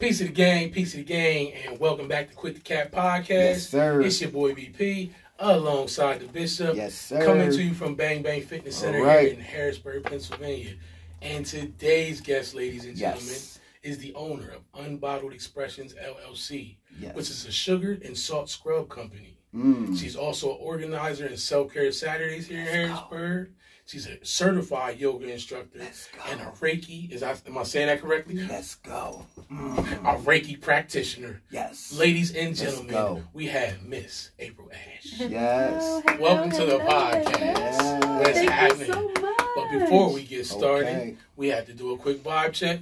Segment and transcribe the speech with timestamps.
[0.00, 2.90] Peace of the gang, peace of the gang, and welcome back to Quit the Cat
[2.90, 3.28] Podcast.
[3.28, 4.00] Yes, sir.
[4.00, 6.74] It's your boy BP alongside the Bishop.
[6.74, 7.22] Yes, sir.
[7.22, 9.26] Coming to you from Bang Bang Fitness Center All right.
[9.28, 10.72] here in Harrisburg, Pennsylvania.
[11.20, 13.58] And today's guest, ladies and gentlemen, Yes.
[13.82, 17.14] is the owner of UnBottled Expressionz LLC, Yes.
[17.14, 19.36] which is a sugar and salt scrub company.
[19.54, 19.98] Mm.
[19.98, 23.50] She's also an organizer in Self Care Saturdays here in Harrisburg.
[23.90, 26.20] She's a certified yoga instructor Let's go.
[26.30, 27.10] and a Reiki.
[27.10, 28.36] Is I, am I saying that correctly?
[28.46, 29.26] Let's go.
[29.36, 30.22] A Mm.
[30.22, 31.42] Reiki practitioner.
[31.50, 31.92] Yes.
[31.92, 33.22] Ladies and Let's gentlemen, go.
[33.32, 35.18] we have Miss April Ashe.
[35.18, 36.02] Yes.
[36.06, 37.76] Hello, Welcome to the hello, podcast.
[38.04, 38.18] hello.
[38.20, 38.86] What's Thank happening?
[38.86, 39.36] you so much.
[39.56, 41.16] But before we get started, Okay.
[41.34, 42.78] we have to do a quick vibe check.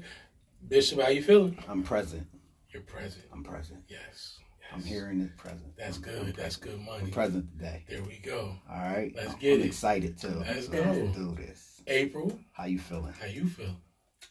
[0.68, 1.56] Bishop, how you feeling?
[1.66, 2.26] I'm present.
[2.68, 3.24] You're present.
[3.32, 3.80] I'm present.
[3.88, 4.37] Yes.
[4.70, 4.74] Yes.
[4.74, 5.76] I'm hearing it present.
[5.76, 6.36] That's I'm- good.
[6.36, 7.10] That's good I'm money.
[7.10, 7.84] present today.
[7.88, 8.54] There we go.
[8.70, 9.12] All right.
[9.14, 9.66] Let's I'm, get I'm it.
[9.66, 10.42] excited too.
[10.46, 10.82] Let's So go.
[10.82, 11.82] Let's do this.
[11.86, 13.14] April, How you feeling?
[13.18, 13.76] how you feel?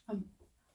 [0.09, 0.25] I'm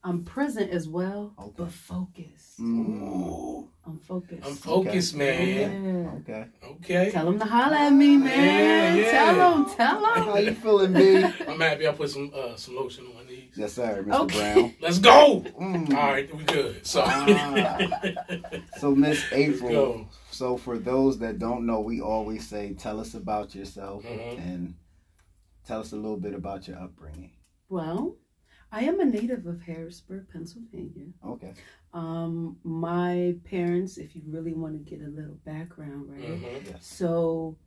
[0.05, 1.53] I'm present as well, Okay.
[1.59, 2.59] but focused.
[2.61, 3.69] Mm.
[3.87, 4.45] I'm focused.
[4.45, 5.85] I'm focused, man.
[5.95, 6.11] Yeah.
[6.35, 6.45] Okay.
[6.65, 7.11] Okay.
[7.13, 8.97] Tell them to holler at me, man.
[8.99, 9.11] Yeah, yeah.
[9.13, 9.75] Tell them.
[9.77, 10.25] Tell them.
[10.25, 11.23] How you feeling, B?
[11.49, 13.32] I'm happy I put some uh, some lotion on my knees.
[13.57, 14.21] Yes, sir, Mr.
[14.23, 14.55] Okay.
[14.55, 14.75] Brown.
[14.81, 15.41] Let's go.
[15.61, 15.89] Mm.
[15.95, 16.87] All right, we good.
[16.87, 18.01] So, Ah.
[18.79, 20.09] So, Miss April.
[20.31, 24.39] So, for those that don't know, we always say, "Tell us about yourself," Mhm.
[24.39, 24.75] and
[25.65, 27.33] tell us a little bit about your upbringing.
[27.69, 28.17] Well,
[28.73, 31.09] I am a native of Harrisburg, Pennsylvania.
[31.25, 31.53] Okay.
[31.95, 36.23] Um, my parents, if you really want to get a little background, right?
[36.23, 36.67] Mhm.
[36.71, 36.87] Yes.
[36.87, 37.59] So,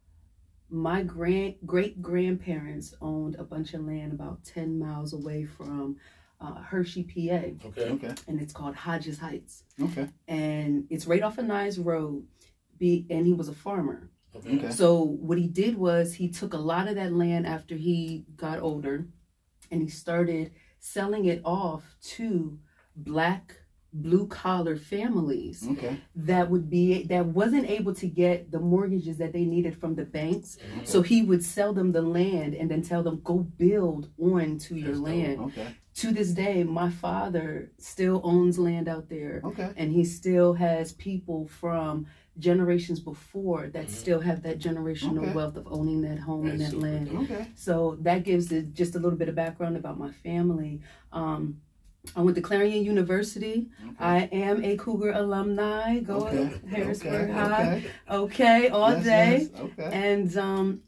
[0.69, 5.97] my grand great grandparents owned a bunch of land about 10 miles away from
[6.41, 7.89] uh, Hershey, PA, Okay.
[7.91, 8.13] Okay.
[8.27, 9.63] and it's called Hodges Heights.
[9.81, 10.09] Okay.
[10.27, 12.25] And it's right off of Nyes Road.
[12.77, 14.09] Be, and he was a farmer.
[14.35, 14.57] Okay.
[14.57, 14.71] Okay.
[14.71, 18.59] So, what he did was he took a lot of that land after he got
[18.59, 19.07] older
[19.71, 22.59] and he started selling it off to
[22.97, 23.55] black
[24.01, 25.97] blue collar families Okay.
[26.15, 30.05] that would be that wasn't able to get the mortgages that they needed from the
[30.05, 30.87] banks Mhm.
[30.87, 34.75] so he would sell them the land and then tell them go build on to
[34.75, 35.67] your That's land Okay.
[35.95, 39.69] to this day my father still owns land out there Okay.
[39.77, 42.05] and he still has people from
[42.37, 43.89] generations before that Mhm.
[43.91, 45.31] still have that generational Okay.
[45.31, 47.09] wealth of owning that home and that land.
[47.11, 47.45] Okay.
[47.55, 50.81] so that gives it just a little bit of background about my family
[51.13, 51.61] um,
[52.15, 53.67] I went to Clarion University.
[53.83, 53.95] Okay.
[53.99, 55.99] I am a Cougar alumni.
[55.99, 56.49] Go Okay.
[56.69, 57.31] Harrisburg okay.
[57.31, 57.83] High.
[58.09, 58.69] Okay.
[58.69, 59.37] All Yes, day.
[59.51, 59.61] yes.
[59.61, 59.89] Okay.
[59.91, 60.81] And um,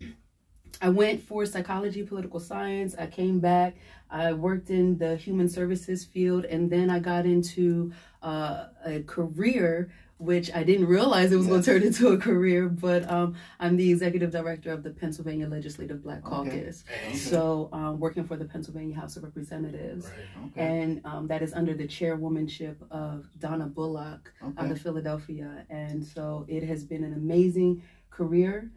[0.82, 2.96] I went for psychology, political science.
[2.98, 3.76] I came back.
[4.10, 7.92] I worked in the human services field, and then I got into
[8.22, 9.90] uh, a career
[10.20, 12.68] which I didn't realize it was going to turn into a career.
[12.70, 16.84] But um, I'm the executive director of the Pennsylvania Legislative Black Caucus.
[17.06, 17.16] Okay.
[17.16, 20.06] So, um, working for the Pennsylvania House of Representatives.
[20.08, 20.46] Right.
[20.48, 20.62] Okay.
[20.82, 24.72] And um, that is under the chairwomanship of Donna Bullock out Okay.
[24.72, 25.66] of Philadelphia.
[25.70, 28.72] And so it has been an amazing career.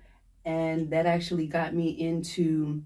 [0.45, 2.83] And that actually got me into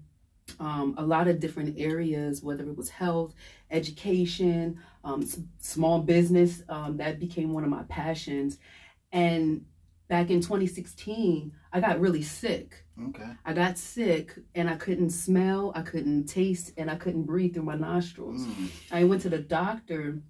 [0.59, 3.33] um, a lot of different areas, whether it was health,
[3.71, 6.63] education, um, s- small business.
[6.67, 8.57] Um, that became one of my passions.
[9.13, 9.65] And
[10.09, 12.83] back in 2016, I got really sick.
[13.09, 13.29] Okay.
[13.45, 17.63] I got sick and I couldn't smell, I couldn't taste, and I couldn't breathe through
[17.63, 18.41] my nostrils.
[18.45, 18.69] Mm.
[18.91, 20.21] I went to the doctor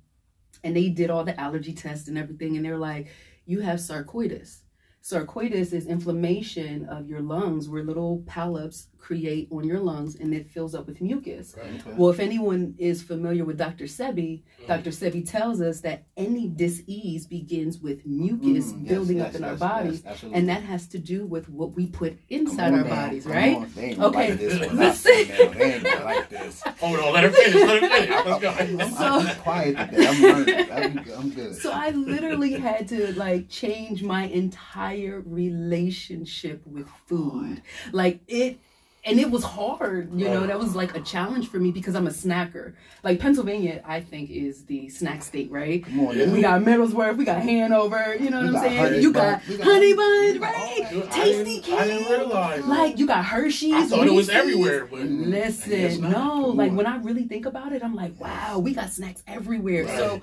[0.63, 3.07] and they did all the allergy tests and everything, and they're like,
[3.45, 4.61] You have sarcoidosis.
[5.03, 10.49] Sarcoidosis is inflammation of your lungs where little polyps create on your lungs and it
[10.49, 11.53] fills up with mucus.
[11.55, 11.79] Right.
[11.79, 11.93] Okay.
[11.95, 13.83] Well, if anyone is familiar with Dr.
[13.85, 14.67] Sebi, Mhm.
[14.67, 14.89] Dr.
[14.89, 19.55] Sebi tells us that any disease begins with mucus Mm, building yes, up in our
[19.57, 22.95] bodies, yes, and that has to do with what we put inside on our now,
[22.95, 23.57] bodies, come right?
[23.57, 23.71] on.
[23.75, 25.27] They ain't gonna Okay, like this listen.
[25.27, 25.51] Now.
[25.53, 26.63] They ain't gonna like this.
[26.79, 27.53] Hold on, let her finish.
[27.53, 28.09] Let her finish.
[28.25, 28.49] Let's go.
[28.49, 30.07] I'm, I'm, So- I'm quiet today.
[30.07, 30.72] I'm learning.
[30.72, 31.55] I'm, I'm good.
[31.55, 37.61] So I literally had to like change my entire relationship with food.
[37.91, 38.59] Like it
[39.05, 42.07] and it was hard, you know, that was like a challenge for me because I'm
[42.07, 42.73] a snacker.
[43.03, 45.85] Like Pennsylvania, I think is the snack state, right?
[45.85, 46.17] Come on.
[46.17, 46.31] Yeah.
[46.31, 49.02] We got Middleswarth, we got Hanover, you know We what I'm saying?
[49.03, 51.11] You got we got- honey buns, we right?
[51.11, 52.11] Tasty didn't, I didn't King.
[52.11, 52.66] realize.
[52.66, 53.73] Like you got Hershey's.
[53.73, 55.02] I thought it was everywhere, but.
[55.02, 56.75] Listen, no, like on.
[56.78, 59.85] when I really think about it, I'm like, wow, we got snacks everywhere.
[59.85, 59.97] Right.
[59.97, 60.22] So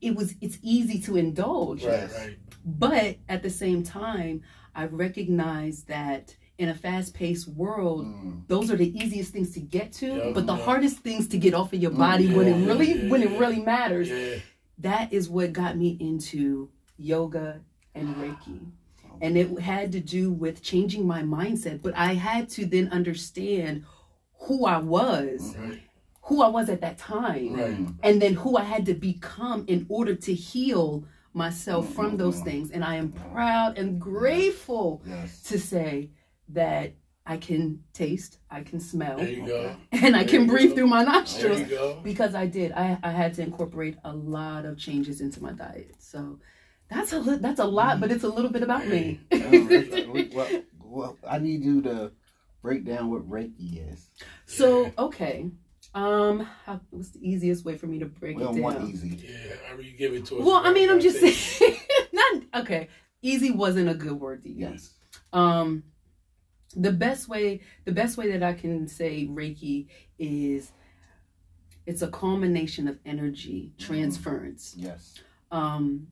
[0.00, 1.84] it was it's easy to indulge.
[1.84, 2.38] right, right.
[2.64, 4.42] But at the same time,
[4.74, 8.46] I recognize that in a fast-paced world, Mm.
[8.46, 10.62] those are the easiest things to get to, Yeah, but the yeah.
[10.64, 13.30] hardest things to get off of your Mm, body when it really yeah, when it
[13.38, 14.08] really matters.
[14.08, 14.36] Yeah.
[14.78, 17.60] That is what got me into yoga
[17.94, 18.60] and Reiki.
[19.20, 23.84] And it had to do with changing my mindset, but I had to then understand
[24.46, 25.80] who I was Right.
[26.22, 27.76] who I was at that time Right.
[27.76, 27.94] Mm.
[28.02, 31.04] and then who I had to become in order to heal
[31.34, 32.44] myself from those Mhm.
[32.44, 32.70] things.
[32.70, 35.42] And I am proud and grateful Yes.
[35.44, 36.10] to say
[36.50, 36.94] that
[37.26, 39.74] I can taste, I can smell, There you go.
[39.92, 40.74] and I There can you breathe go.
[40.76, 42.00] through my There nostrils you go.
[42.02, 42.72] because I did.
[42.72, 45.94] I, I had to incorporate a lot of changes into my diet.
[45.98, 46.38] So
[46.88, 49.20] that's a li- that's a lot, but it's a little bit about me.
[49.32, 50.48] well,
[50.82, 52.12] well, I need you to
[52.62, 54.06] break down what Reiki is.
[54.46, 55.50] so okay,
[55.94, 58.60] um, how, what's the easiest way for me to break We it down?
[58.60, 59.18] want easy.
[59.26, 60.44] Yeah, however you give it to us.
[60.44, 61.32] Well, I mean, I'm just saying.
[61.34, 61.76] saying.
[62.12, 62.88] Not okay.
[63.22, 64.58] Easy wasn't a good word to use.
[64.58, 64.90] Yes.
[65.32, 65.84] Um,
[66.76, 69.86] the best way, the best way that I can say Reiki
[70.18, 70.72] is,
[71.86, 74.74] it's a culmination of energy transference.
[74.76, 75.20] Yes.
[75.50, 76.08] Um,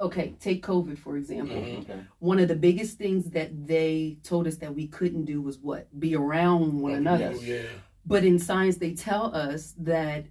[0.00, 1.56] okay, take COVID for example.
[1.56, 1.80] Mhm.
[1.80, 2.00] Okay.
[2.18, 5.88] One of the biggest things that they told us that we couldn't do was what
[5.98, 7.32] be around one another.
[7.32, 7.44] Yes.
[7.44, 7.68] Yeah.
[8.04, 10.26] But in science, they tell us that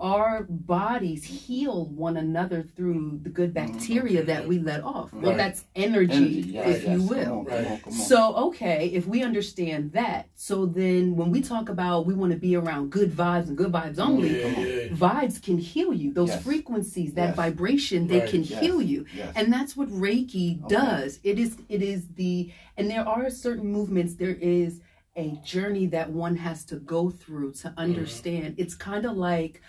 [0.00, 5.12] our bodies heal one another through the good bacteria that we let off.
[5.12, 6.40] Well, that's energy, Energy.
[6.50, 6.92] Yes, if yes.
[6.92, 7.38] you Come will.
[7.38, 7.92] on, come on, come on.
[7.92, 12.38] So, okay, if we understand that, so then when we talk about we want to
[12.38, 14.88] be around good vibes and good vibes only, Yeah, come yeah.
[14.88, 16.12] vibes can heal you.
[16.12, 16.42] Those Yes.
[16.42, 17.36] frequencies, that Yes.
[17.36, 18.28] vibration, they Right.
[18.28, 19.06] can heal you.
[19.36, 20.74] And that's what Reiki Okay.
[20.74, 21.20] does.
[21.22, 24.80] It is it is the and there are certain movements, there is
[25.16, 27.78] a journey that one has to go through to Mm-hmm.
[27.80, 28.54] understand.
[28.58, 29.62] It's kind of like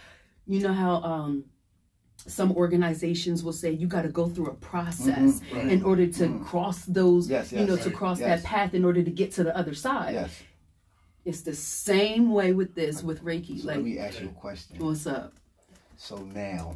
[0.48, 1.46] you know how um
[2.28, 5.56] some organizations will say you got to go through a process Mhm.
[5.56, 5.72] Right.
[5.72, 6.46] in order to Mhm.
[6.46, 8.42] cross those Yes, you yes, know to cross Yes.
[8.42, 10.32] that path in order to get to the other side yes.
[11.26, 14.32] it's the same way with this with reiki So like let me ask you a
[14.32, 14.78] question.
[14.80, 15.34] what's up
[15.98, 16.76] So now,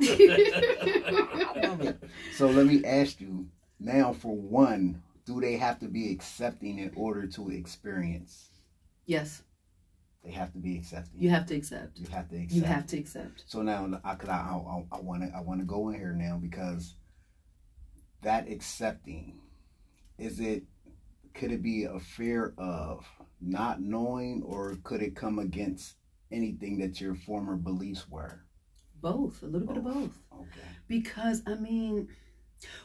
[0.00, 2.02] I love it.
[2.32, 3.46] So let me ask you
[3.78, 4.12] now.
[4.12, 8.50] For one, do they have to be accepting in order to experience?
[9.06, 9.42] yes
[10.26, 11.22] They have to be accepting.
[11.22, 12.52] you have to accept You have to accept.
[12.52, 14.60] you have to accept So now, I uh, cause I
[14.92, 16.96] I want to I want to go in here now because
[18.22, 19.38] that accepting
[20.18, 20.64] is it
[21.34, 23.06] could it be a fear of
[23.40, 25.94] not knowing or could it come against
[26.32, 28.40] anything that your former beliefs were?
[29.00, 30.68] both a little bit of both Okay.
[30.88, 32.08] because i mean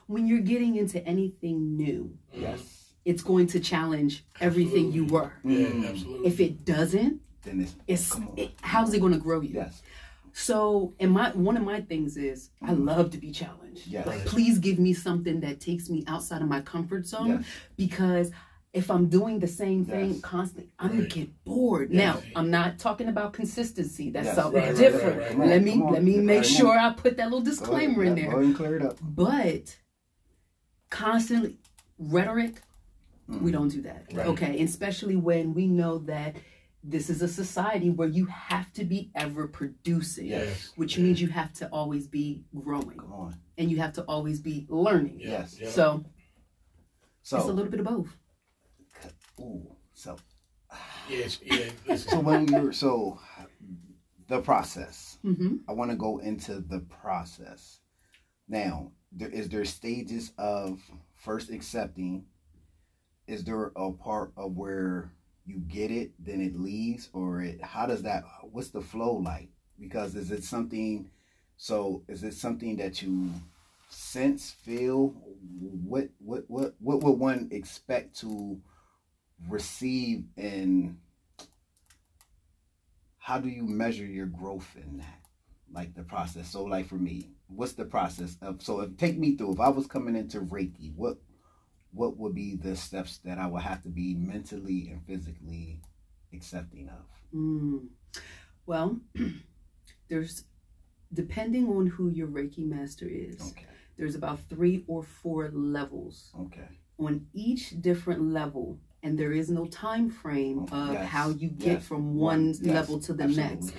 [0.07, 2.93] when you're getting into anything new Yes.
[3.05, 6.27] it's going to challenge everything you were Yeah, absolutely.
[6.27, 8.38] if it doesn't Then it's it's come on.
[8.38, 9.81] it, how's it going to grow you yes.
[10.33, 12.85] so and my one of my things is i Mhm.
[12.85, 14.05] love to be challenged Yes.
[14.07, 17.45] like please give me something that takes me outside of my comfort zone Yes.
[17.77, 18.31] because
[18.73, 20.21] if I'm doing the same thing Yes.
[20.21, 21.89] constantly, I'm gonna get bored.
[21.91, 21.97] Yes.
[22.23, 24.11] Now, I'm not talking about consistency.
[24.11, 24.35] That's Yes.
[24.38, 25.17] something Right, right, different.
[25.17, 25.31] right, right.
[25.31, 26.43] Come Let me let me make on.
[26.45, 28.39] sure I put that little disclaimer in yeah, Go there.
[28.41, 28.97] and clear it up.
[29.01, 29.77] But
[30.89, 31.57] constantly
[31.99, 32.61] rhetoric,
[33.27, 33.53] we Mm.
[33.53, 34.05] don't do that.
[34.13, 34.27] Right.
[34.27, 36.35] Okay, and especially when we know that
[36.83, 40.71] this is a society where you have to be ever producing, Yes.
[40.75, 41.03] which Yeah.
[41.03, 43.35] means you have to always be growing Come on.
[43.57, 45.19] and you have to always be learning.
[45.19, 45.59] Yeah, Yes.
[45.73, 46.03] So
[47.23, 48.17] So, it's a little bit of both.
[49.39, 50.17] ooh, so
[51.09, 51.95] Yes, yeah.
[51.97, 53.19] So when you're so
[54.27, 55.17] the process.
[55.21, 57.81] hmm I want to go into the process.
[58.47, 60.79] Now, there is there stages of
[61.15, 62.25] first accepting.
[63.27, 65.11] Is there a part of where
[65.51, 67.63] you get it, then it leaves, or it?
[67.63, 68.24] How does that?
[68.44, 69.50] What's the flow like?
[69.80, 71.09] Because is it something?
[71.58, 73.31] So is it something that you
[73.89, 75.13] sense, feel?
[75.60, 78.60] What what what what would one expect to
[79.50, 80.98] receive, and
[83.17, 85.22] how do you measure your growth in that?
[85.74, 86.50] like the process.
[86.50, 89.70] So like for me, what's the process of so if take me through if I
[89.70, 91.17] was coming into Reiki, what
[91.93, 95.79] what would be the steps that I would have to be mentally and physically
[96.33, 97.05] accepting of?
[97.36, 97.88] Mm.
[98.65, 99.00] Well,
[100.10, 100.45] there's
[101.13, 103.65] depending on who your Reiki master is, Okay.
[103.98, 106.67] there's about three or four levels Okay.
[106.98, 111.50] on each different level, and there is no time frame Okay, of yes, how you
[111.50, 113.55] get yes, from one, one yes, level to the absolutely.
[113.55, 113.74] next.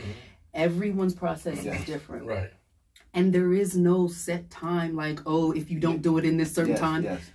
[0.53, 1.81] Everyone's process Yes.
[1.81, 2.51] is different, Right.
[3.15, 6.55] and there is no set time like oh if you don't do it in this
[6.55, 7.31] certain yes, time Yes.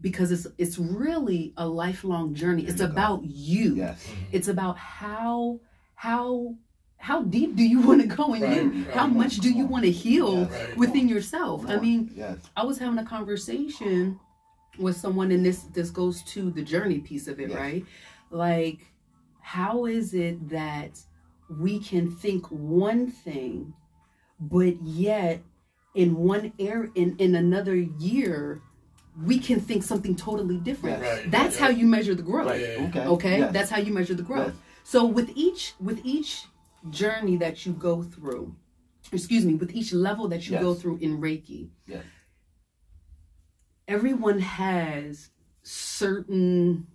[0.00, 2.62] Because it's it's really a lifelong journey.
[2.62, 2.92] There It's you go.
[2.92, 3.74] about you.
[3.76, 4.06] Yes.
[4.06, 4.24] Mm-hmm.
[4.32, 5.60] It's about how
[5.94, 6.54] how
[6.96, 8.84] how deep do you want to go in Right, you?
[8.84, 8.94] right.
[8.94, 10.50] How much do you want to heal Yes.
[10.52, 10.76] Right.
[10.76, 11.62] within yourself?
[11.64, 11.82] I Come on.
[11.82, 12.38] mean, yes.
[12.56, 14.18] I was having a conversation
[14.78, 17.58] with someone, and this this goes to the journey piece of it, Yes.
[17.58, 17.84] right?
[18.30, 18.80] Like,
[19.40, 20.98] how is it that
[21.58, 23.74] we can think one thing,
[24.38, 25.42] but yet
[25.94, 28.62] in one air in in another year,
[29.24, 31.02] we can think something totally different.
[31.02, 31.30] Right.
[31.30, 31.64] That's yeah.
[31.64, 32.46] how you measure the growth.
[32.48, 32.60] Right.
[32.60, 32.86] Yeah.
[32.88, 33.00] Okay.
[33.06, 33.52] Okay, Yes.
[33.52, 34.54] that's how you measure the growth.
[34.54, 34.56] Yes.
[34.84, 36.44] So with each with each
[36.90, 38.54] journey that you go through,
[39.12, 42.04] excuse me, with each level that you go through in Reiki, Yes.
[43.86, 45.30] everyone has
[45.62, 46.86] certain,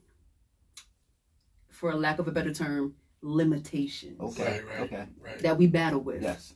[1.69, 4.43] for a lack of a better term, limitations Okay.
[4.43, 4.79] Right, right.
[4.81, 5.05] Okay.
[5.21, 5.39] Right.
[5.39, 6.21] that we battle with.
[6.21, 6.53] Yes.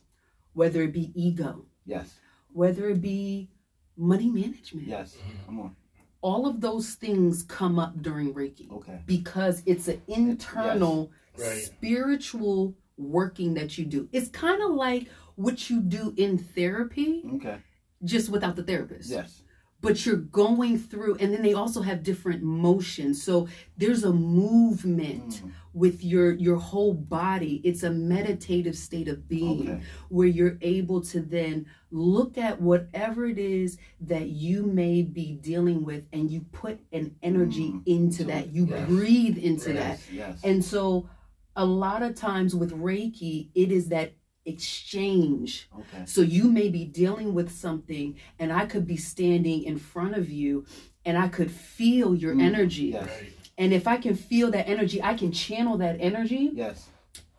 [0.52, 2.18] Whether it be ego, Yes.
[2.52, 3.50] whether it be
[3.96, 4.86] money management.
[4.86, 5.16] Yes.
[5.46, 5.76] Come on.
[6.22, 9.00] All of those things come up during Reiki Okay.
[9.06, 11.62] because it's an internal Right.
[11.62, 14.08] spiritual working that you do.
[14.12, 17.58] It's kind of like what you do in therapy, Okay.
[18.04, 19.08] just without the therapist.
[19.10, 19.42] Yes.
[19.82, 23.22] But you're going through, and then they also have different motions.
[23.22, 25.50] So there's a movement Mm.
[25.72, 27.60] with your your whole body.
[27.64, 29.80] It's a meditative state of being Okay.
[30.10, 35.84] where you're able to then look at whatever it is that you may be dealing
[35.84, 37.82] with, and you put an energy Mm.
[37.86, 38.52] into So, that.
[38.52, 38.88] You yes.
[38.88, 39.98] breathe into that.
[40.12, 40.12] Yes.
[40.12, 40.40] Yes.
[40.44, 41.08] And so
[41.56, 44.12] a lot of times with Reiki, it is that
[44.46, 45.68] exchange.
[45.78, 46.04] okay.
[46.06, 50.30] So you may be dealing with something, and I could be standing in front of
[50.30, 50.64] you,
[51.04, 52.84] and I could feel your Mm, energy.
[52.86, 53.10] yes.
[53.58, 56.88] And if I can feel that energy, I can channel that energy Yes.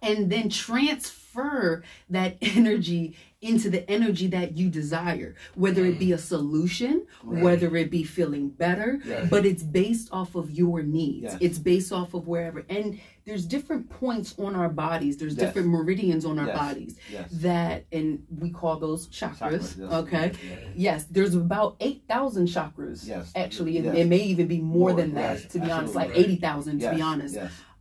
[0.02, 6.18] and then transfer that energy into the energy that you desire, whether it be a
[6.18, 7.44] solution, Right.
[7.44, 9.00] whether it be feeling better,
[9.32, 11.24] but it's based off of your needs.
[11.24, 11.38] Yes.
[11.42, 12.64] It's based off of wherever.
[12.70, 15.42] And there's different points on our bodies, there's Yes.
[15.48, 16.96] different meridians on our bodies
[17.34, 19.76] that, and we call those chakras.
[19.76, 19.92] Chakras, yes.
[19.92, 20.32] Okay.
[20.76, 23.08] Yes, there's about 8,000 chakras.
[23.08, 23.32] Yes.
[23.36, 26.34] Actually, it, it may even be more, More, than that, to be honest, like Absolutely.
[26.34, 27.38] 80,000 to be honest.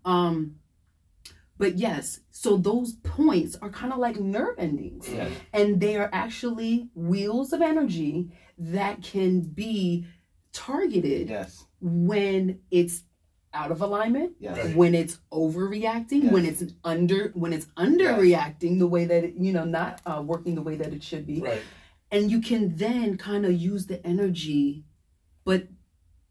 [0.07, 0.57] Um,
[1.61, 5.31] but yes, so those points are kind of like nerve endings, Yes.
[5.53, 10.07] and they are actually wheels of energy that can be
[10.53, 11.67] targeted Yes.
[11.81, 13.05] when it's
[13.53, 14.75] out of alignment, Yes.
[14.75, 19.65] When it's overreacting, when it's under when it's underreacting the way that it, you know
[19.65, 21.61] not uh, working the way that it should be, Right.
[22.11, 24.85] and you can then kind of use the energy,
[25.45, 25.69] but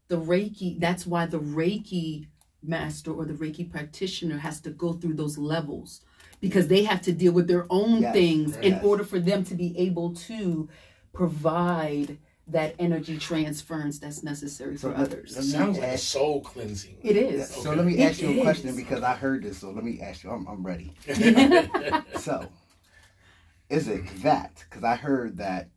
[0.08, 0.80] the Reiki.
[0.80, 2.26] That's why the Reiki
[2.62, 6.02] master or the Reiki practitioner has to go through those levels
[6.40, 9.54] because they have to deal with their own Yes, things in order for them to
[9.54, 10.68] be able to
[11.12, 15.36] provide that energy transference that's necessary for So let- others.
[15.36, 16.96] let me Sounds like a ask- soul cleansing.
[17.02, 17.32] It is.
[17.32, 17.48] Yeah, is.
[17.62, 18.76] So let me It ask you a question is.
[18.76, 19.58] because I heard this.
[19.58, 20.30] So let me ask you.
[20.30, 20.92] I'm, I'm ready.
[22.18, 22.48] So,
[23.70, 24.64] is it that?
[24.68, 25.68] Because I heard that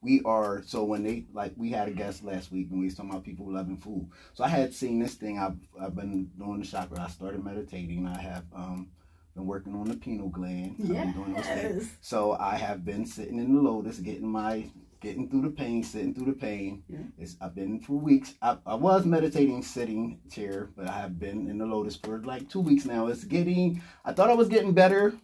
[0.00, 0.62] we are.
[0.64, 3.24] So when they like, we had a guest last week and we was talking about
[3.24, 4.08] people loving food.
[4.34, 5.38] So I had seen this thing.
[5.38, 7.00] I've I've been doing the chakra.
[7.00, 8.06] I started meditating.
[8.06, 8.88] I have um
[9.34, 10.76] been working on the pineal gland.
[10.78, 11.84] I've doing those things.
[11.84, 11.96] Yes.
[12.00, 16.12] So I have been sitting in the lotus, getting my getting through the pain, sitting
[16.12, 16.82] through the pain.
[16.88, 16.98] Yeah.
[17.18, 18.34] It's, I've been for weeks.
[18.42, 22.48] I, I was meditating sitting chair, but I have been in the lotus for like
[22.48, 23.06] two weeks now.
[23.06, 23.82] It's getting.
[24.04, 25.14] I thought I was getting better.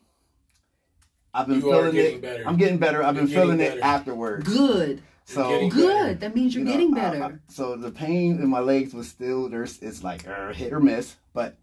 [1.34, 2.22] I've been You are feeling getting it.
[2.22, 2.46] better.
[2.48, 3.02] I'm getting better.
[3.02, 3.92] I've You're been feeling getting it better.
[3.94, 4.48] afterwards.
[4.48, 5.02] Good.
[5.26, 6.20] So getting Good.
[6.20, 7.24] That means you're you know, getting I- better.
[7.24, 9.78] I- so the pain in my legs was still there's.
[9.80, 11.56] It's like uh, hit or miss, but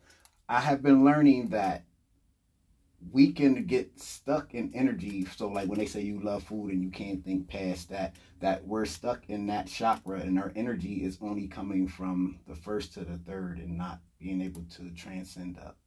[0.50, 1.86] I have been learning that
[3.12, 5.25] we can get stuck in energy.
[5.36, 8.63] So like when they say you love food and you can't think past that, that
[8.68, 13.00] we're stuck in that chakra and our energy is only coming from the first to
[13.00, 15.78] the third and not being able to transcend up.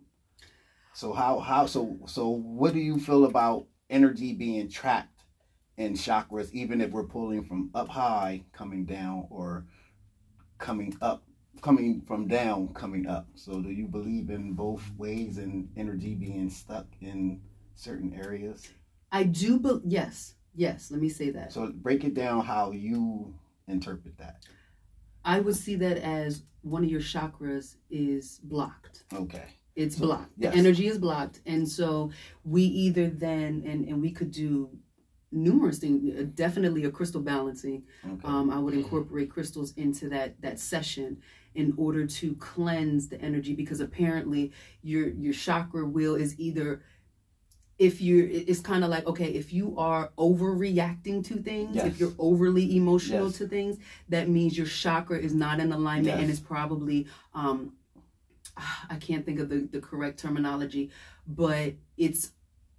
[0.92, 5.22] So how how so so what do you feel about energy being trapped
[5.76, 9.66] in chakras, even if we're pulling from up high coming down or
[10.58, 11.24] coming up
[11.60, 13.26] coming from down coming up.
[13.34, 17.40] So do you believe in both ways and energy being stuck in
[17.74, 18.68] certain areas?
[19.10, 20.90] I do, but yes, yes.
[20.90, 21.52] Let me say that.
[21.52, 23.34] So break it down how you
[23.68, 24.44] interpret that.
[25.24, 29.04] I would see that as one of your chakras is blocked.
[29.12, 29.46] Okay.
[29.76, 30.32] It's blocked.
[30.36, 30.52] yes.
[30.52, 32.10] The energy is blocked, and so
[32.44, 34.70] we either then and and we could do
[35.32, 36.16] numerous things.
[36.16, 37.82] uh, Definitely a crystal balancing.
[38.08, 38.20] Okay.
[38.28, 41.18] Um, I would incorporate crystals into that that session
[41.56, 44.52] in order to cleanse the energy because apparently
[44.82, 46.82] your your chakra wheel is either
[47.78, 51.86] if you're it's kind of like okay if you are overreacting to things Yes.
[51.86, 53.38] if you're overly emotional Yes.
[53.38, 53.78] to things
[54.08, 57.72] that means your chakra is not in alignment and it's probably um
[58.90, 60.90] i can't think of the, the correct terminology
[61.26, 62.32] but it's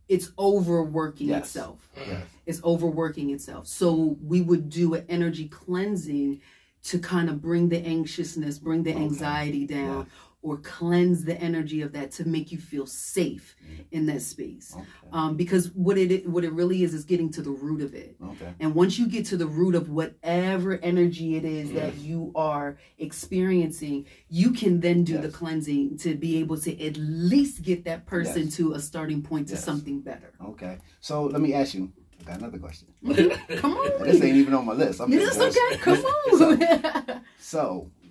[0.07, 1.47] it's overworking Yes.
[1.47, 2.27] itself yes.
[2.45, 3.65] is overworking itself.
[3.65, 6.41] So we would do an energy cleansing
[6.83, 9.01] to kind of bring the anxiousness, bring the Okay.
[9.01, 10.05] anxiety down,
[10.45, 13.55] or cleanse the energy of that to make you feel safe
[13.91, 14.73] in that space.
[14.75, 14.85] Okay.
[15.11, 18.15] Um, because what it what it really is is getting to the root of it.
[18.23, 18.53] Okay.
[18.59, 22.77] And once you get to the root of whatever energy it is that you are
[22.99, 28.05] experiencing, you can then do the cleansing to be able to at least get that
[28.05, 28.55] person Yes.
[28.57, 29.63] to a starting point to Yes.
[29.63, 30.31] something better.
[30.51, 30.77] Okay.
[30.99, 31.91] So let me ask you.
[32.23, 32.87] Got another question.
[33.57, 34.03] Come on.
[34.03, 34.99] This ain't even on my list.
[35.01, 35.77] I'm It's just okay.
[35.77, 37.21] Come on.
[37.39, 37.91] So,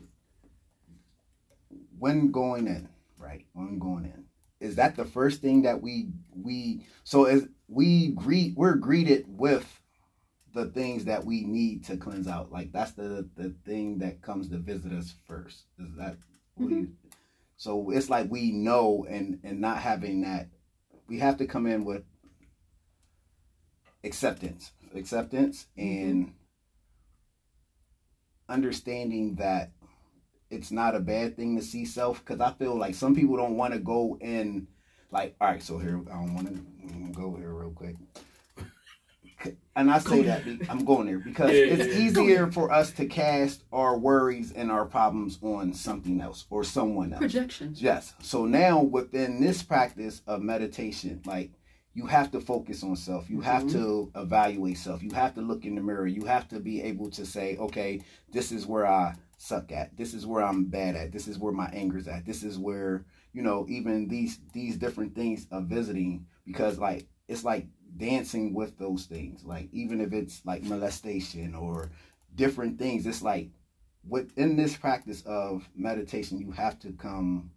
[1.99, 3.47] when going in, right?
[3.53, 4.25] When going in,
[4.61, 9.81] is that the first thing that we we so as we greet we're greeted with
[10.55, 12.53] the things that we need to cleanse out.
[12.53, 15.65] Like that's the the thing that comes to visit us first.
[15.79, 16.17] Is that
[16.59, 16.75] do mm-hmm.
[16.75, 16.93] you,
[17.57, 20.49] so it's like we know and and not having that
[21.07, 22.05] we have to come in with
[24.03, 26.09] acceptance acceptance mm-hmm.
[26.09, 26.35] and
[28.49, 29.73] understanding that
[30.55, 33.57] it's not a bad thing to see self because I feel like some people don't
[33.57, 34.67] want to go in
[35.11, 37.97] like all right so here I don't want to go here real quick
[39.77, 41.99] and I say that I'm going there because Yeah, it's yeah, yeah.
[42.07, 47.13] easier for us to cast our worries and our problems on something else or someone
[47.13, 47.83] else Projections.
[47.83, 48.15] Yes.
[48.21, 51.51] So now within this practice of meditation, like
[51.93, 53.31] you have to focus on self.
[53.31, 53.73] You have Mhm.
[53.73, 55.01] to evaluate self.
[55.03, 56.07] You have to look in the mirror.
[56.09, 58.01] You have to be able to say, okay,
[58.33, 59.15] this is where I
[59.45, 59.97] suck at.
[59.97, 61.13] This is where I'm bad at.
[61.13, 62.25] This is where my anger's at.
[62.25, 67.45] This is where, you know, even these these different things of visiting because like it's
[67.45, 69.45] like dancing with those things.
[69.45, 71.91] Like even if it's like molestation or
[72.35, 73.51] different things, it's like
[74.09, 77.51] within this practice of meditation, you have to come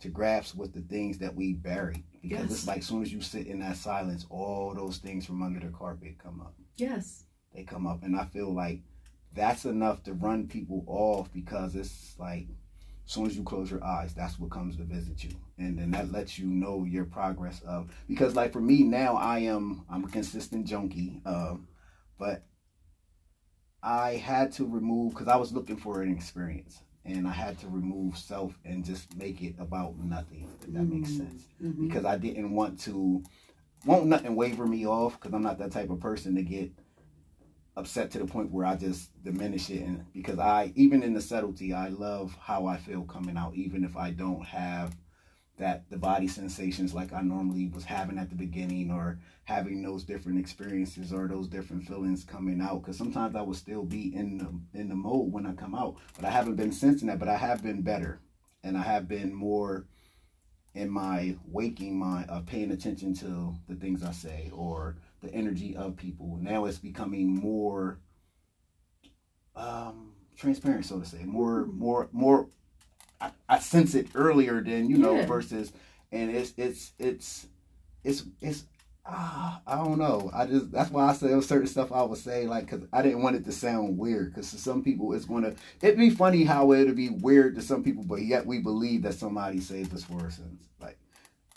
[0.00, 2.04] to grasp with the things that we bury.
[2.22, 2.50] Because Yes.
[2.52, 5.60] it's like as soon as you sit in that silence, all those things from under
[5.60, 6.54] the carpet come up.
[6.76, 7.24] Yes.
[7.54, 8.02] They come up.
[8.02, 8.80] And I feel like
[9.34, 12.46] that's enough to run people off because it's like
[13.06, 15.30] as soon as you close your eyes, that's what comes to visit you.
[15.58, 19.40] And then that lets you know your progress of because like for me now I
[19.40, 21.20] am I'm a consistent junkie.
[21.24, 21.68] Um,
[22.18, 22.44] but
[23.82, 27.68] I had to remove because I was looking for an experience and I had to
[27.68, 31.16] remove self and just make it about nothing, if that makes Mm.
[31.16, 31.48] sense.
[31.62, 31.80] Mhm.
[31.88, 33.22] Because I didn't want to
[33.86, 36.70] won't nothing waver me off because I'm not that type of person to get
[37.80, 39.82] upset to the point where I just diminish it.
[39.82, 43.82] And because I even in the subtlety I love how I feel coming out even
[43.84, 44.96] if I don't have
[45.58, 50.04] that the body sensations like I normally was having at the beginning or having those
[50.04, 52.82] different experiences or those different feelings coming out.
[52.82, 55.96] Because sometimes I will still be in the in the mode when I come out
[56.16, 58.20] but I haven't been sensing that but I have been better.
[58.62, 59.86] And I have been more
[60.74, 65.76] in my waking mind of paying attention to the things I say or the energy
[65.76, 66.38] of people.
[66.40, 67.98] Now it's becoming more
[69.56, 71.24] um transparent, so to say.
[71.24, 72.48] More more more
[73.20, 75.26] I, I sense it earlier than, you know, Yeah.
[75.26, 75.72] versus
[76.12, 77.46] and it's it's it's
[78.04, 78.64] it's it's
[79.04, 80.30] ah, I don't know.
[80.32, 82.86] I just that's why I say there was certain stuff I would say like because
[82.92, 86.10] I didn't want it to sound weird because to some people it's gonna it'd be
[86.10, 89.92] funny how it'd be weird to some people, but yet we believe that somebody saved
[89.94, 90.68] us for our sins.
[90.80, 90.98] Like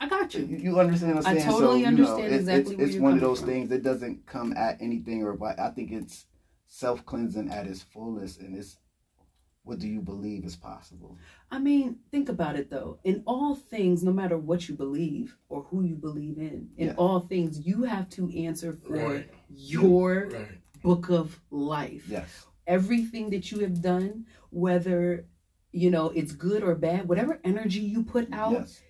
[0.03, 0.57] I got you, you.
[0.57, 1.51] you understand what I'm I saying?
[1.51, 3.49] totally so, you understand know, it- exactly it's, where it's you're one of those from.
[3.49, 6.25] things that doesn't come at anything or but I think it's
[6.67, 8.77] self cleansing at its fullest and it's
[9.65, 11.17] what do you believe is possible?
[11.49, 12.99] I mean, think about it though.
[13.05, 16.93] In all things, no matter what you believe or who you believe in, in Yeah.
[16.97, 19.29] all things, you have to answer for Right.
[19.49, 20.47] your Right.
[20.83, 22.05] book of life.
[22.09, 22.45] Yes.
[22.67, 25.27] Everything that you have done, whether
[25.71, 28.81] you know it's good or bad, whatever energy you put out, Yes.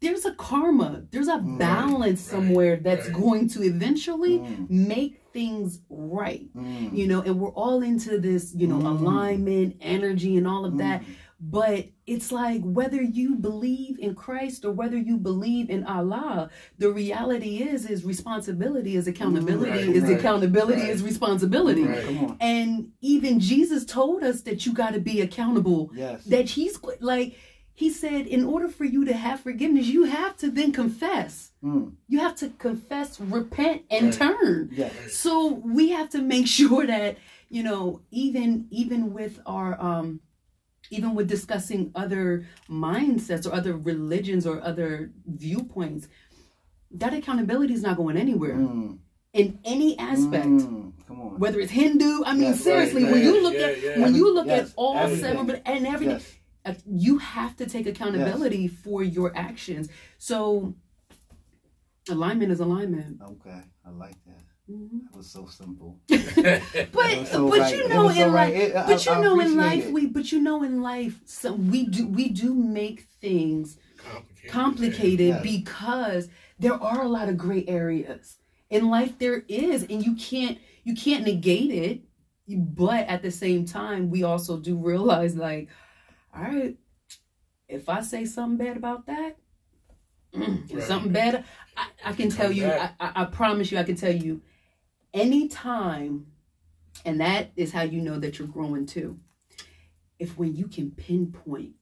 [0.00, 3.14] There's a karma, there's a Right, balance right, somewhere that's right.
[3.14, 6.48] going to eventually Mm, make things right.
[6.54, 9.00] mm, You know, and we're all into this, you know, Mm.
[9.00, 11.02] alignment, energy, and all of that.
[11.02, 11.06] mm.
[11.38, 16.90] But it's like whether you believe in Christ or whether you believe in Allah, the
[16.90, 20.90] reality is is responsibility is accountability Right, is right, accountability right.
[20.90, 21.84] is responsibility.
[21.84, 22.36] Right.
[22.40, 25.90] And even Jesus told us that you got to be accountable.
[25.94, 26.24] Yes.
[26.24, 27.36] That he's like
[27.76, 31.52] he said in order for you to have forgiveness, you have to then confess.
[31.62, 34.14] Mm, You have to confess, repent and Right.
[34.14, 34.70] turn.
[34.72, 35.14] yes.
[35.14, 40.20] So we have to make sure that you know, even even with our um,
[40.90, 46.08] even with discussing other mindsets or other religions or other viewpoints,
[46.90, 48.98] that accountability is not going anywhere Mm,
[49.32, 50.46] in any aspect.
[50.46, 51.38] mm, come on.
[51.38, 54.00] Whether it's Hindu, I mean, Yes, seriously, right, when you yeah, look yeah, at yeah.
[54.02, 56.35] when you look at all seven and everything, Yes.
[56.66, 59.88] Uh, you have to take accountability for your actions.
[60.18, 60.74] So
[62.08, 63.20] Alignment is alignment.
[63.20, 64.44] Okay, I like that.
[64.70, 65.02] Mhm.
[65.10, 65.98] That was so simple.
[66.08, 67.76] But so but right.
[67.76, 68.54] you know was so in right.
[68.54, 69.92] life, It- I- but you I know in life it.
[69.92, 74.50] we but you know in life so we do we do make things complicated.
[74.52, 75.42] complicated Yes.
[75.42, 78.36] because there are a lot of gray areas
[78.70, 82.02] in life there is and you can't you can't negate it
[82.82, 85.68] but at the same time we also do realize like
[86.36, 86.76] all right
[87.68, 89.36] if i say something bad about that
[90.34, 90.82] Right.
[90.82, 91.44] something bad
[91.76, 92.90] I, I can tell you I.
[93.00, 94.42] I, promise you i can tell you
[95.14, 96.26] anytime
[97.04, 99.18] and that is how you know that you're growing too
[100.18, 101.72] if when you can pinpoint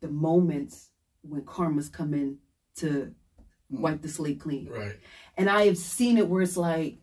[0.00, 0.90] the moments
[1.22, 2.38] when karma's come in
[2.76, 3.14] to
[3.70, 4.68] wipe the slate clean.
[4.68, 4.96] Right.
[5.36, 6.98] And I have seen it where it's like,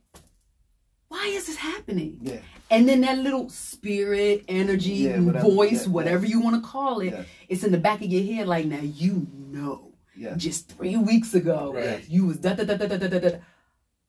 [1.13, 2.17] why is this happening?
[2.21, 2.39] Yeah.
[2.71, 5.47] And then that little spirit, energy, Yeah, whatever.
[5.49, 6.31] voice, Yeah, whatever yeah.
[6.33, 7.13] you want to call it,
[7.49, 8.47] it's in the back of your head.
[8.47, 10.41] Like now you know, Yes.
[10.45, 12.03] just three weeks ago, Right.
[12.09, 13.19] you was da da da da da da da.
[13.19, 13.37] da.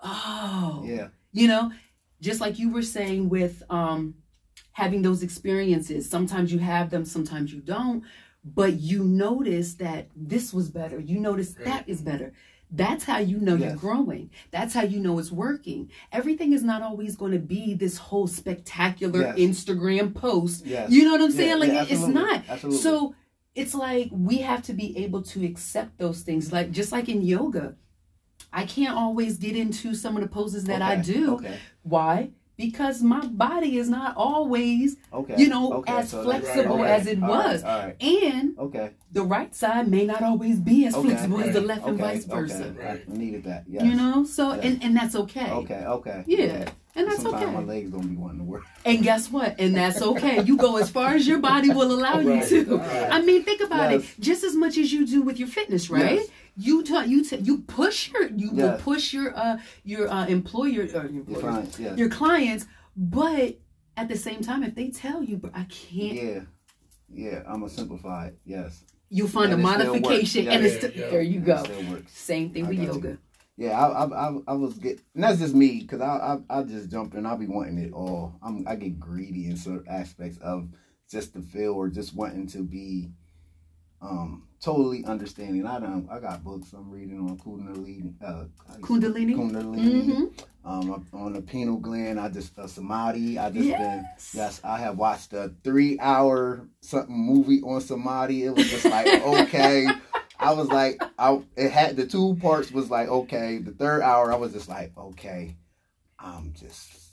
[0.01, 1.09] Oh, Yeah.
[1.33, 1.73] you know,
[2.21, 4.15] just like you were saying with um
[4.73, 6.09] having those experiences.
[6.11, 8.03] Sometimes you have them, sometimes you don't.
[8.45, 10.99] But you notice that this was better.
[11.01, 11.65] You notice Right.
[11.67, 12.33] that is better.
[12.77, 14.31] That's how you know you're growing.
[14.51, 15.91] That's how you know it's working.
[16.11, 19.39] Everything is not always going to be this whole spectacular Yes.
[19.39, 20.67] Instagram post.
[20.67, 20.91] Yes.
[20.91, 21.59] You know what I'm saying?
[21.61, 22.43] like it- it's not.
[22.49, 22.81] Absolutely.
[22.83, 23.15] So
[23.55, 26.53] it's like we have to be able to accept those things.
[26.53, 27.77] Like just like in yoga,
[28.53, 31.35] I can't always get into some of the poses that I do.
[31.37, 31.57] Okay.
[31.83, 32.31] Why?
[32.57, 35.35] Because my body is not always, Okay.
[35.37, 35.93] you know, okay.
[35.93, 37.65] as so flexible right, as it all was.
[37.65, 37.97] Right.
[38.01, 38.91] And Okay.
[39.11, 41.09] the right side may not always be as Okay.
[41.09, 42.67] flexible as the left and vice versa.
[42.67, 42.87] Okay.
[42.87, 43.03] Right.
[43.13, 43.65] I needed that.
[43.69, 43.83] Yes.
[43.83, 44.25] You know?
[44.25, 44.65] So Yes.
[44.67, 45.51] and, and that's okay.
[45.51, 45.85] Okay.
[45.85, 46.23] Okay.
[46.29, 46.69] Yeah.
[46.97, 48.63] And that's Sometimes my legs don't be wanting to work.
[48.85, 49.57] And guess what?
[49.59, 50.45] And that's okay.
[50.45, 52.81] You go as far as your body will allow you to.
[53.11, 54.03] I mean, think about Yes.
[54.03, 54.21] it.
[54.21, 56.21] Just as much as you do with your fitness, right?
[56.57, 58.83] You t- you t- you push your you will Yes.
[58.83, 61.41] push your uh your uh employer or your, You're employers,
[61.77, 61.85] fine.
[61.85, 61.99] Yes.
[61.99, 63.59] your clients, but
[63.97, 66.41] at the same time, if they tell you, but I can't, Yeah.
[67.13, 67.43] Yeah.
[67.47, 68.39] I'm gonna simplify it.
[68.45, 68.85] Yes.
[69.11, 70.01] you'll find And a it still works.
[70.01, 71.11] modification, Yeah, and it's yeah, st- yeah.
[71.11, 71.63] there you go.
[72.09, 72.93] Same thing I with got you.
[72.93, 73.19] yoga.
[73.57, 76.63] Yeah, I, I, I, I was get, and that's just me because I, I, I
[76.65, 77.25] just jump in.
[77.25, 78.35] I'll be wanting it all.
[78.43, 80.69] I'm, I get greedy in certain aspects of
[81.09, 83.11] just the feel or just wanting to be,
[84.03, 85.67] um, totally understanding.
[85.67, 86.09] I don't.
[86.11, 88.45] I got books I'm reading on Kundalini, uh,
[88.81, 89.35] Kundalini?
[89.35, 90.05] Kundalini.
[90.05, 90.25] Mm-hmm.
[90.67, 92.19] Um, on the pineal gland.
[92.19, 93.39] I just uh, samadhi.
[93.39, 93.69] I just been.
[93.69, 94.33] Yes.
[94.35, 98.45] Yes, I have watched a three hour something movie on samadhi.
[98.45, 99.87] It was just like okay.
[100.39, 103.59] I was like, I it had the two parts was like okay.
[103.59, 105.57] The third hour, I was just like okay.
[106.19, 107.04] I'm just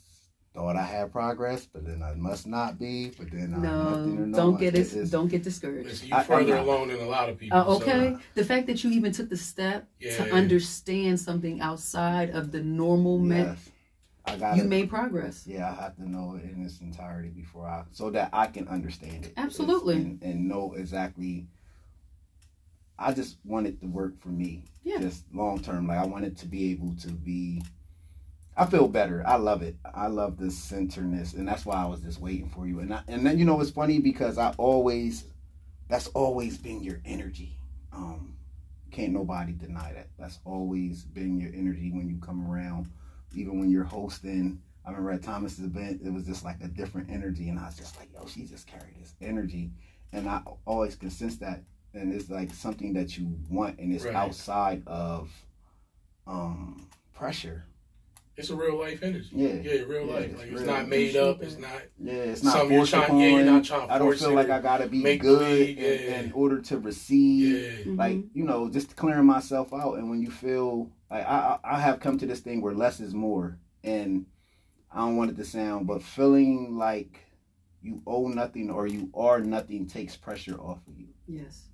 [0.54, 3.12] thought I had progress, but then I must not be.
[3.18, 4.94] But then I'm nothing or No, no don't get It it.
[4.94, 5.88] is- Don't get discouraged.
[5.90, 6.64] Listen, you're I- I further know.
[6.64, 7.58] along than a lot of people.
[7.58, 10.18] Uh, so- okay, the fact that you even took the step Yeah.
[10.18, 13.70] to understand something outside of the normal man, Yes,
[14.26, 14.68] I got you it.
[14.70, 15.48] made progress.
[15.48, 18.68] Yeah, I have to know it in its entirety before I, so that I can
[18.68, 19.34] understand it.
[19.38, 19.96] Absolutely.
[19.96, 21.48] and, and know exactly.
[23.00, 24.66] I just want it to work for me.
[24.84, 25.00] Yeah.
[25.00, 27.62] Just long term, like I want it to be able to be.
[28.58, 29.24] I feel better.
[29.26, 29.76] I love it.
[29.94, 32.80] I love this centerness, and that's why I was just waiting for you.
[32.80, 35.26] And I, and then you know it's funny because I always,
[35.88, 37.58] that's always been your energy.
[37.94, 38.36] Um,
[38.92, 40.08] can't nobody deny that.
[40.20, 42.92] That's always been your energy when you come around,
[43.34, 44.62] even when you're hosting.
[44.86, 47.78] I remember at Thomas's event, it was just like a different energy, and I was
[47.78, 49.72] just like, yo, she just carried this energy,
[50.12, 54.06] and I always can sense that, and it's like something that you want, and it's
[54.06, 54.16] Right.
[54.16, 55.32] outside of
[56.28, 57.66] um pressure.
[58.42, 59.30] It's a real life energy.
[59.34, 59.54] Yeah.
[59.54, 60.30] Yeah, real Yeah, life.
[60.32, 61.44] it's Like it's not made up.
[61.44, 61.70] It's not.
[62.04, 64.20] Yeah, it's not Something you're forced trying- yeah, you're not trying to I don't force
[64.20, 67.86] feel it like I gotta be make good believe, in, in order to receive.
[67.86, 67.94] Yeah.
[67.96, 68.30] Like Mhm.
[68.34, 72.00] you know, just clearing myself out, and when you feel like I, I, I have
[72.00, 74.26] come to this thing where less is more, and
[74.92, 77.20] I don't want it to sound, but feeling like
[77.84, 81.68] you owe nothing or you are nothing takes pressure off of you, yes.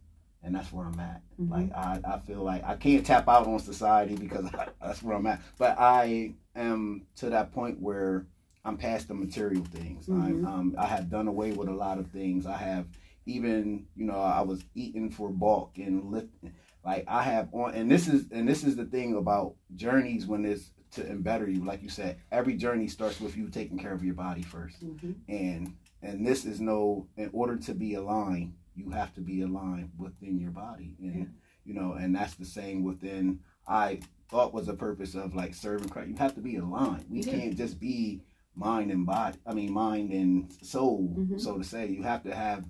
[0.44, 1.22] and that's where I'm at.
[1.40, 1.50] Mhm.
[1.52, 4.46] Like I, I feel like I can't tap out on society because
[4.82, 5.42] that's where I'm at.
[5.58, 8.26] But I am to that point where
[8.66, 10.08] I'm past the material things.
[10.08, 10.46] Mhm.
[10.46, 12.46] I um I have done away with a lot of things.
[12.46, 12.88] I have
[13.26, 16.54] even you know I was eating for bulk and lifting.
[16.86, 20.46] Like I have on, and this is and this is the thing about journeys when
[20.46, 21.64] it's to embetter you.
[21.64, 25.12] Like you said, every journey starts with you taking care of your body first hmm
[25.28, 29.90] and and this is no in order to be aligned you have to be aligned
[29.98, 31.26] within your body and Yeah.
[31.66, 35.90] you know and that's the same within i thought was a purpose of like serving
[35.90, 37.32] christ you have to be aligned we Yeah.
[37.32, 38.22] can't just be
[38.56, 41.40] mind and body i mean mind and soul Mhm.
[41.40, 42.66] so to say you have to have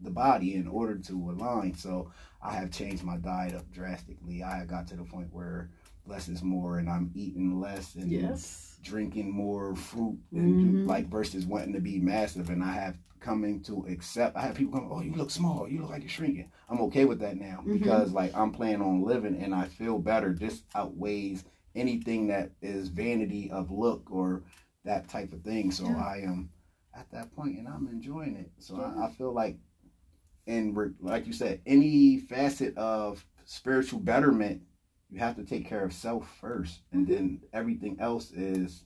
[0.00, 2.10] the body in order to align so
[2.42, 5.70] i have changed my diet up drastically i got to the point where
[6.06, 8.78] less is more, and I'm eating less and Yes.
[8.82, 10.86] drinking more fruit, and Mhm.
[10.86, 12.48] like versus wanting to be massive.
[12.50, 14.36] And I have coming to accept.
[14.36, 16.50] I have people come, oh, you look small, you look like you're shrinking.
[16.68, 17.72] I'm okay with that now Mhm.
[17.72, 20.32] because like I'm planning on living, and I feel better.
[20.34, 24.42] This outweighs anything that is vanity of look or
[24.84, 25.70] that type of thing.
[25.70, 25.96] So Yeah.
[25.96, 26.50] I am
[26.94, 28.50] at that point, and I'm enjoying it.
[28.58, 28.94] So Yeah.
[28.96, 29.58] I, I feel like,
[30.46, 34.62] and like you said, any facet of spiritual betterment,
[35.10, 37.12] you have to take care of self first, and Mm-hmm.
[37.14, 38.84] then everything else is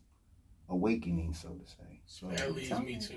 [0.69, 2.01] awakening, so to say.
[2.07, 3.15] So That leads me to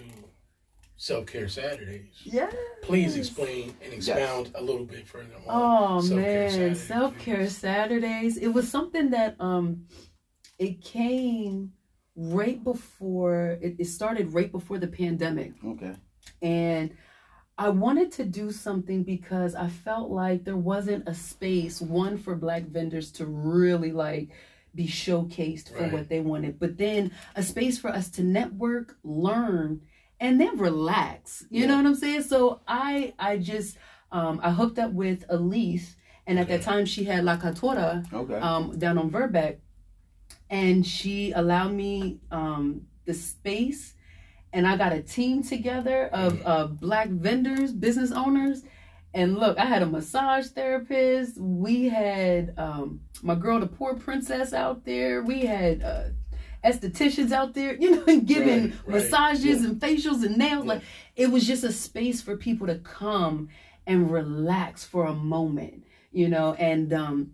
[0.98, 2.14] self care Saturdays.
[2.24, 2.50] Yeah.
[2.82, 5.98] Please explain and expound a little bit further on.
[5.98, 7.50] Oh Self-Care man, Saturdays, self care.
[7.50, 8.38] Saturdays.
[8.38, 9.86] It was something that um,
[10.60, 11.74] it came
[12.16, 15.94] right before it, it started right before the pandemic, okay,
[16.42, 16.92] and
[17.60, 22.36] I wanted to do something because I felt like there wasn't a space one for
[22.36, 24.30] Black vendors to really like
[24.76, 25.94] be showcased for Right.
[25.94, 29.82] what they wanted, but then a space for us to network, learn,
[30.20, 31.46] and then relax.
[31.50, 31.68] You Yeah.
[31.68, 32.24] know what I'm saying?
[32.24, 33.78] So I I just
[34.12, 38.36] um, I hooked up with Elise, and at that time she had La Catora okay,
[38.40, 39.58] um, down on Verbeke,
[40.50, 43.96] and she allowed me um, the space,
[44.54, 48.64] and I got a team together of uh, black vendors, business owners,
[49.14, 51.38] and look, I had a massage therapist.
[51.40, 55.22] We had um, my girl, the poor princess, out there.
[55.24, 56.04] We had uh,
[56.64, 60.66] estheticians out there, you know, giving Right, right, massages and facials and nails.
[60.66, 60.74] Yeah.
[60.74, 60.82] Like
[61.16, 63.50] it was just a space for people to come
[63.86, 66.54] and relax for a moment, you know.
[66.56, 67.32] And um,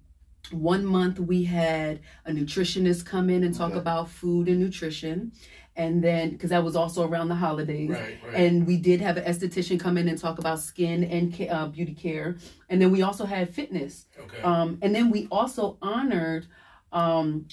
[0.51, 3.79] one month we had a nutritionist come in and talk Okay.
[3.79, 5.31] about food and nutrition,
[5.75, 7.89] and then because that was also around the holidays.
[7.89, 8.35] Right, right.
[8.35, 11.93] And we did have an esthetician come in and talk about skin and uh, beauty
[11.95, 12.35] care,
[12.69, 14.05] and then we also had fitness.
[14.19, 14.41] okay.
[14.43, 16.45] Um, and then we also honored,
[16.91, 17.47] um,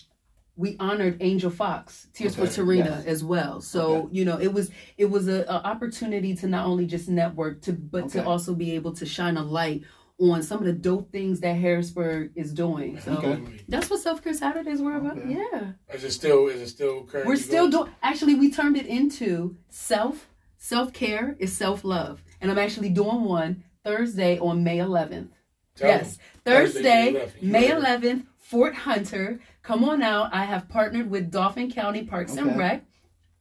[0.60, 3.06] we honored Angel Fox, Tears for Tarina yes.
[3.06, 3.62] as well.
[3.62, 7.62] So you know, it was it was a, a opportunity to not only just network
[7.62, 9.84] to, but to also be able to shine a light
[10.18, 13.00] on some of the dope things that Harrisburg is doing.
[13.00, 13.42] So Okay.
[13.68, 15.16] That's what Self Care Saturdays were about.
[15.16, 15.38] Okay.
[15.50, 16.48] Yeah, Is it still?
[16.48, 17.32] Is it still currently?
[17.32, 17.90] we're still doing.
[18.02, 23.24] Actually, we turned it into self self care is self love, and I'm actually doing
[23.24, 25.30] one Thursday on May 11th.
[25.74, 26.24] Tell yes, them.
[26.44, 28.26] Thursday, Thursday, May 11th.
[28.52, 28.74] You May heard it.
[28.74, 29.40] 11th, Fort Hunter.
[29.62, 30.30] Come on out.
[30.32, 32.84] I have partnered with Dauphin County Parks and Rec,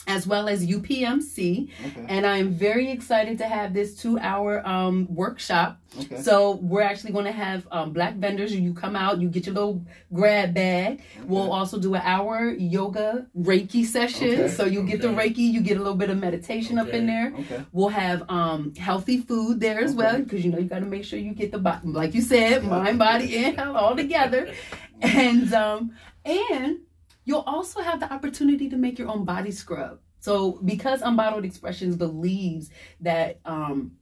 [0.08, 5.08] as well as UPMC, okay, and I am very excited to have this two-hour um,
[5.14, 5.80] workshop.
[6.00, 6.22] okay.
[6.22, 8.54] So we're actually going to have um, black vendors.
[8.56, 11.02] You come out, you get your little grab bag.
[11.26, 14.32] We'll also do an hour yoga Reiki session.
[14.32, 14.48] Okay.
[14.48, 17.34] So you get the Reiki, you get a little bit of meditation up in there.
[17.38, 17.64] Okay.
[17.72, 19.98] We'll have um, healthy food there as Okay.
[19.98, 22.22] well because you know you got to make sure you get the body, like you
[22.22, 24.54] said, mind, body, and health all together.
[25.04, 25.92] And um,
[26.26, 26.80] and
[27.26, 30.00] you'll also have the opportunity to make your own body scrub.
[30.20, 32.70] So because UnBottled Expressionz believes
[33.02, 33.94] that um,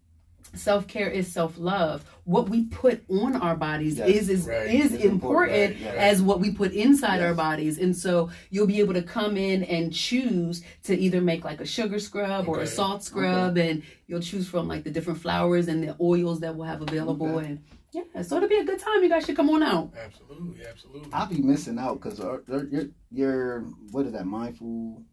[0.56, 4.10] self care is self love, what we put on our bodies Yes.
[4.10, 4.68] is is, Right.
[4.74, 7.78] is It's important, important, right, as what we put inside our bodies.
[7.78, 11.66] And so you'll be able to come in and choose to either make like a
[11.66, 15.84] sugar scrub or a salt scrub, and you'll choose from like the different flowers and
[15.84, 17.38] the oils that we'll have available.
[17.38, 17.48] Okay.
[17.48, 19.02] And yeah, so it'll be a good time.
[19.04, 19.92] You guys should come on out.
[19.98, 21.12] Absolutely, absolutely.
[21.14, 25.04] I'll be missing out because uh, your your what is that mindful?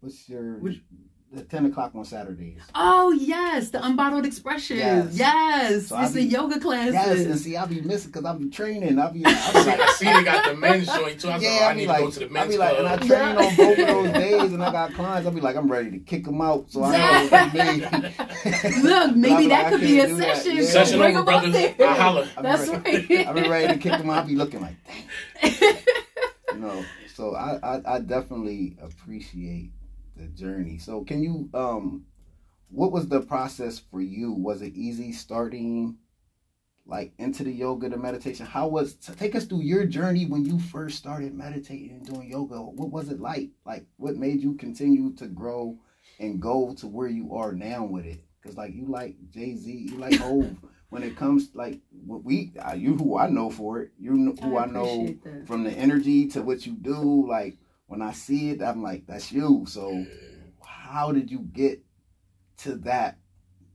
[0.00, 2.60] What's your Which- the ten o'clock on Saturdays?
[2.74, 4.76] Oh yes, the UnBottled Expressionz.
[4.76, 5.86] Yes, Yes.
[5.88, 6.94] So it's I the yoga classes.
[6.94, 8.98] Yes, and see, I'll be missing because I'll be training.
[8.98, 11.28] I'll be, I'll be I like, see they got the men's joint too.
[11.28, 12.58] I was yeah, like, oh, I need be to go to the I'll men's be
[12.58, 13.08] like, and I club.
[13.08, 15.26] train on both of those days, and I got clients.
[15.26, 16.70] I'll be like, I'm ready to kick them out.
[16.70, 18.82] So I know what you mean.
[18.84, 20.36] Look, maybe I'll that like, could be a can't do that.
[20.36, 20.56] session.
[20.56, 20.62] Yeah.
[20.64, 21.74] Session Bring over, them brothers.
[21.76, 21.88] there.
[21.88, 22.28] I holla.
[22.36, 23.26] I'll That's ready- right.
[23.26, 24.18] I'll be ready to kick them out.
[24.18, 24.74] I'll be looking like,
[25.42, 25.76] dang.
[26.54, 29.70] You know, so I, I, I definitely appreciate
[30.16, 30.78] the journey.
[30.78, 32.04] So can you um
[32.70, 34.32] what was the process for you?
[34.32, 35.96] Was it easy starting
[36.86, 38.46] like into the yoga, the meditation?
[38.46, 42.56] How was take us through your journey when you first started meditating and doing yoga?
[42.60, 43.50] What was it like?
[43.64, 45.78] Like what made you continue to grow
[46.18, 48.20] and go to where you are now with it?
[48.42, 50.56] Cause like you like Jay Z, you like Hov.
[50.90, 54.34] when it comes like what we, uh, you who I know for it, you know
[54.40, 55.46] who I, know that.
[55.46, 57.26] from the energy to what you do.
[57.26, 57.56] Like
[57.94, 59.66] when I see it, I'm like, that's you.
[59.68, 60.04] So
[60.66, 61.80] how did you get
[62.58, 63.18] to that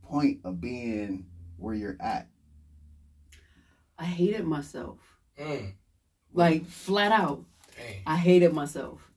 [0.04, 2.28] point of being where you're at?
[3.98, 4.98] I hated myself.
[5.40, 5.72] Mm,
[6.34, 7.46] Like flat out.
[7.78, 8.02] dang.
[8.06, 9.10] I hated myself.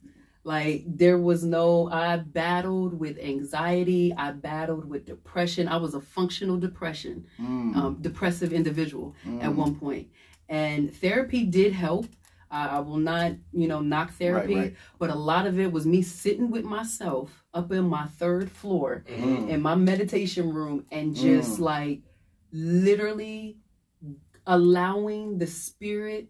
[0.44, 5.66] Like there was no I battled with anxiety, I battled with depression.
[5.66, 10.08] I was a functional depression, Mm, um, depressive individual mm, at one point.
[10.48, 12.06] And therapy did help.
[12.52, 14.76] I, I will not, you know, knock therapy, right.
[14.98, 19.04] but a lot of it was me sitting with myself up in my third floor
[19.08, 19.48] Mhm.
[19.48, 21.60] in my meditation room and just Mm.
[21.60, 22.02] like
[22.52, 23.56] literally
[24.46, 26.28] allowing the spirit,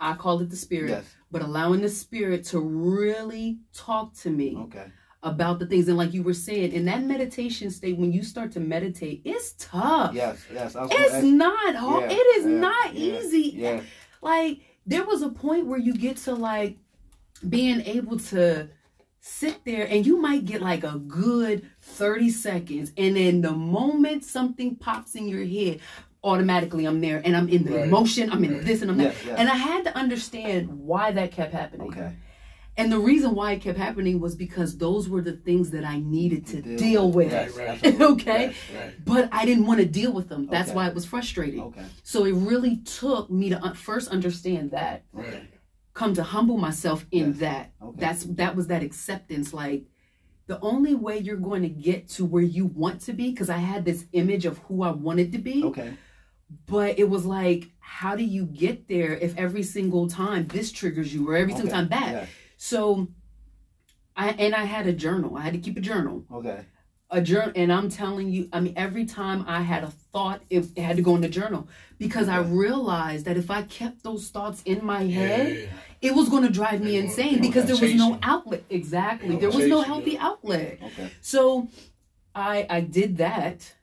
[0.00, 1.04] I call it the spirit, Yes.
[1.30, 4.86] but allowing the spirit to really talk to me Okay.
[5.22, 5.88] about the things.
[5.88, 9.54] And like you were saying, in that meditation state, when you start to meditate, it's
[9.58, 10.14] tough.
[10.14, 10.44] Yes.
[10.52, 10.76] Yes.
[10.76, 12.10] I was It's ask- not hard.
[12.10, 13.52] Yeah, it is yeah, not yeah, easy.
[13.54, 13.80] Yeah.
[14.20, 16.76] Like there was a point where you get to like
[17.48, 18.68] being able to
[19.20, 24.22] sit there and you might get like a good 30 seconds and then the moment
[24.24, 25.80] something pops in your head
[26.22, 27.86] automatically I'm there and I'm in the Right.
[27.88, 28.64] emotion I'm in Right.
[28.64, 29.14] this and I'm that.
[29.26, 29.38] Yes.
[29.38, 32.12] and I had to understand why that kept happening okay.
[32.76, 35.98] And the reason why it kept happening was because those were the things that I
[36.00, 37.32] needed to Deal deal with.
[37.32, 38.00] with Right, right.
[38.12, 38.54] Okay.
[38.74, 38.94] Right.
[39.04, 40.76] but I didn't want to deal with them that's Okay.
[40.76, 41.84] why it was frustrating Okay.
[42.02, 45.04] so it really took me to first understand that
[45.94, 47.38] come to humble myself in Yes.
[47.38, 47.72] that.
[47.82, 47.96] Okay.
[48.00, 49.54] That's that was that acceptance.
[49.54, 49.84] Like
[50.48, 53.58] the only way you're going to get to where you want to be, because I
[53.58, 55.92] had this image of who I wanted to be, Okay.
[56.66, 61.14] but it was like, how do you get there if every single time this triggers
[61.14, 61.76] you or every single Okay.
[61.76, 62.12] time that?
[62.12, 62.28] Yes.
[62.64, 63.08] So
[64.16, 65.36] I and I had a journal.
[65.36, 66.24] I had to keep a journal.
[66.32, 66.64] Okay.
[67.10, 70.64] A journal and I'm telling you, I mean, every time I had a thought, it,
[70.74, 74.30] it had to go in the journal because I realized that if I kept those
[74.30, 75.66] thoughts in my head, Yeah.
[76.08, 78.64] it was going to drive me were- insane because there was no outlet.
[78.70, 80.78] Exactly, there was no healthy outlet.
[80.82, 81.10] Okay.
[81.20, 81.68] So,
[82.34, 83.74] I I did that.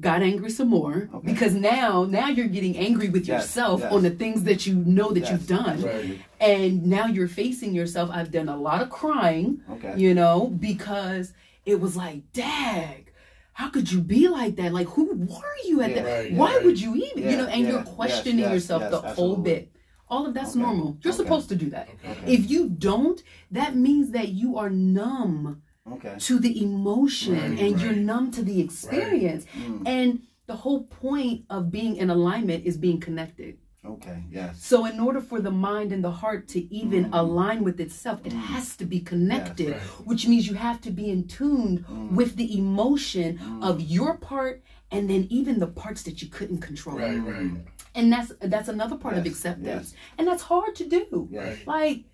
[0.00, 1.26] Got angry some more Okay.
[1.32, 3.92] because now now you're getting angry with Yes, yourself yes.
[3.92, 6.20] on the things that you know that Yes, you've done, absolutely.
[6.40, 8.08] and now you're facing yourself.
[8.12, 9.94] I've done a lot of crying, Okay.
[9.96, 11.32] you know, because
[11.66, 13.12] it was like, dag,
[13.54, 14.72] how could you be like that?
[14.72, 16.04] Like, who were you at Yeah, that?
[16.24, 16.64] right, Why right.
[16.64, 17.46] would you even, you know?
[17.46, 19.72] And yeah, you're questioning yourself the whole bit.
[20.08, 20.96] All of that's Okay, normal.
[21.02, 21.88] You're supposed to do that.
[22.24, 25.60] If you don't, that means that you are numb
[25.94, 26.14] Okay.
[26.18, 29.44] to the emotion Right, and you're numb to the experience.
[29.56, 29.82] Mm.
[29.86, 33.58] And the whole point of being in alignment is being connected.
[33.84, 34.24] Okay.
[34.30, 34.62] Yes.
[34.64, 37.10] So, in order for the mind and the heart to even Mm.
[37.20, 39.80] align with itself, it has to be connected, Right.
[40.04, 42.12] which means you have to be in tune Mm.
[42.12, 46.98] with the emotion of your part and then even the parts that you couldn't control.
[46.98, 47.18] Right.
[47.18, 47.50] Right.
[47.94, 49.66] And that's that's another part of acceptance.
[49.92, 49.94] yes.
[50.18, 51.28] And that's hard to do.
[51.30, 51.58] Yes.
[51.66, 52.04] Like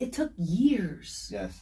[0.00, 1.28] it took years.
[1.32, 1.52] Yes.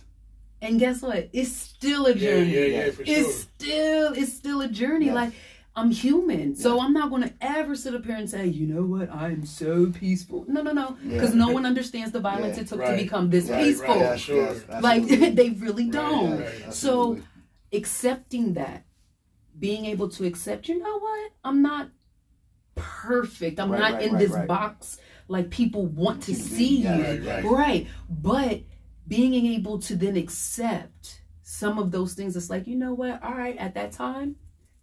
[0.60, 1.28] And guess what?
[1.32, 2.50] It's still a journey.
[2.54, 2.84] Yeah.
[2.86, 2.90] Yeah.
[2.90, 3.32] For It's sure.
[3.32, 5.06] still it's still a journey.
[5.06, 5.14] Yes.
[5.14, 5.32] Like
[5.76, 6.84] I'm human, so Yes.
[6.84, 9.92] I'm not going to ever sit up here and say, you know what, I'm so
[9.92, 10.44] peaceful.
[10.48, 11.12] No, no, no, Yeah.
[11.14, 12.62] because no one understands the violence Yeah.
[12.64, 12.96] it took Right.
[12.96, 13.86] to become this Right, peaceful.
[13.94, 13.98] right.
[14.00, 14.20] Yes.
[14.20, 14.54] Sure.
[14.68, 14.82] Yes.
[14.82, 16.40] Like they really don't.
[16.40, 16.74] right.
[16.74, 17.20] So
[17.72, 18.86] accepting that,
[19.56, 21.90] being able to accept, you know what, I'm not
[22.74, 23.60] perfect.
[23.60, 24.48] I'm Right, not right, in right, this right.
[24.48, 27.04] box like people want to see being- you.
[27.22, 27.44] yes, Right.
[27.44, 27.86] Right.
[28.08, 28.62] But
[29.08, 33.22] being able to then accept some of those things, it's like, you know what?
[33.22, 34.36] All right, at that time,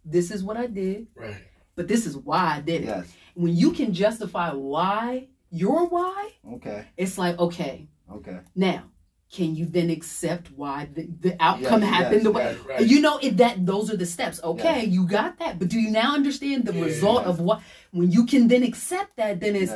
[0.04, 1.36] this is what I did, Right.
[1.76, 2.86] but this is why I did it.
[2.86, 3.12] Yes.
[3.34, 6.84] When you can justify why, your why, Okay.
[6.96, 8.40] it's like, okay, Okay.
[8.54, 8.84] now,
[9.32, 12.66] can you then accept why the, the outcome Yes, happened yes, the way Right.
[12.68, 12.86] Right.
[12.86, 14.88] you know it that those are the steps okay Yes.
[14.94, 16.84] you got that but do you now understand the Yeah.
[16.84, 17.60] result of what
[17.90, 19.72] when you can then accept that then it's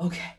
[0.00, 0.32] okay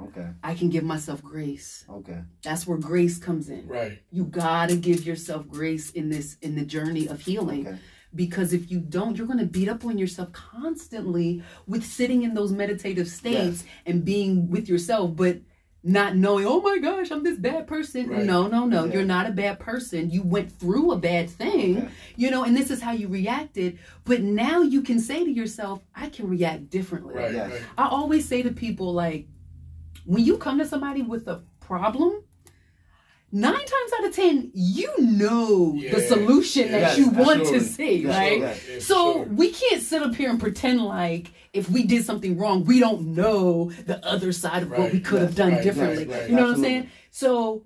[0.00, 0.28] Okay.
[0.42, 2.20] i can give myself grace Okay.
[2.42, 3.98] that's where grace comes in Right.
[4.10, 7.78] you gotta give yourself grace in this in the journey of healing Okay.
[8.14, 12.34] because if you don't you're going to beat up on yourself constantly with sitting in
[12.34, 15.38] those meditative states and being with yourself but
[15.84, 18.24] not knowing oh my gosh i'm this bad person Right.
[18.26, 18.92] no no no Yeah.
[18.94, 21.88] you're not a bad person you went through a bad thing Okay.
[22.16, 25.80] you know and this is how you reacted but now you can say to yourself
[25.94, 27.32] i can react differently Right.
[27.32, 27.50] Yes.
[27.52, 27.62] Right.
[27.78, 29.28] I always say to people like
[30.08, 32.22] when you come to somebody with a problem,
[33.30, 36.08] nine times out of ten, you know the Yeah.
[36.08, 38.38] solution that Yes, you want to see, Yes, right?
[38.40, 38.60] yes.
[38.68, 39.24] Yeah, So sure.
[39.24, 43.14] we can't sit up here and pretend like if we did something wrong, we don't
[43.14, 46.06] know the other side of what we could have done right, differently.
[46.06, 46.30] right, right.
[46.30, 46.90] You know what I'm saying?
[47.10, 47.64] So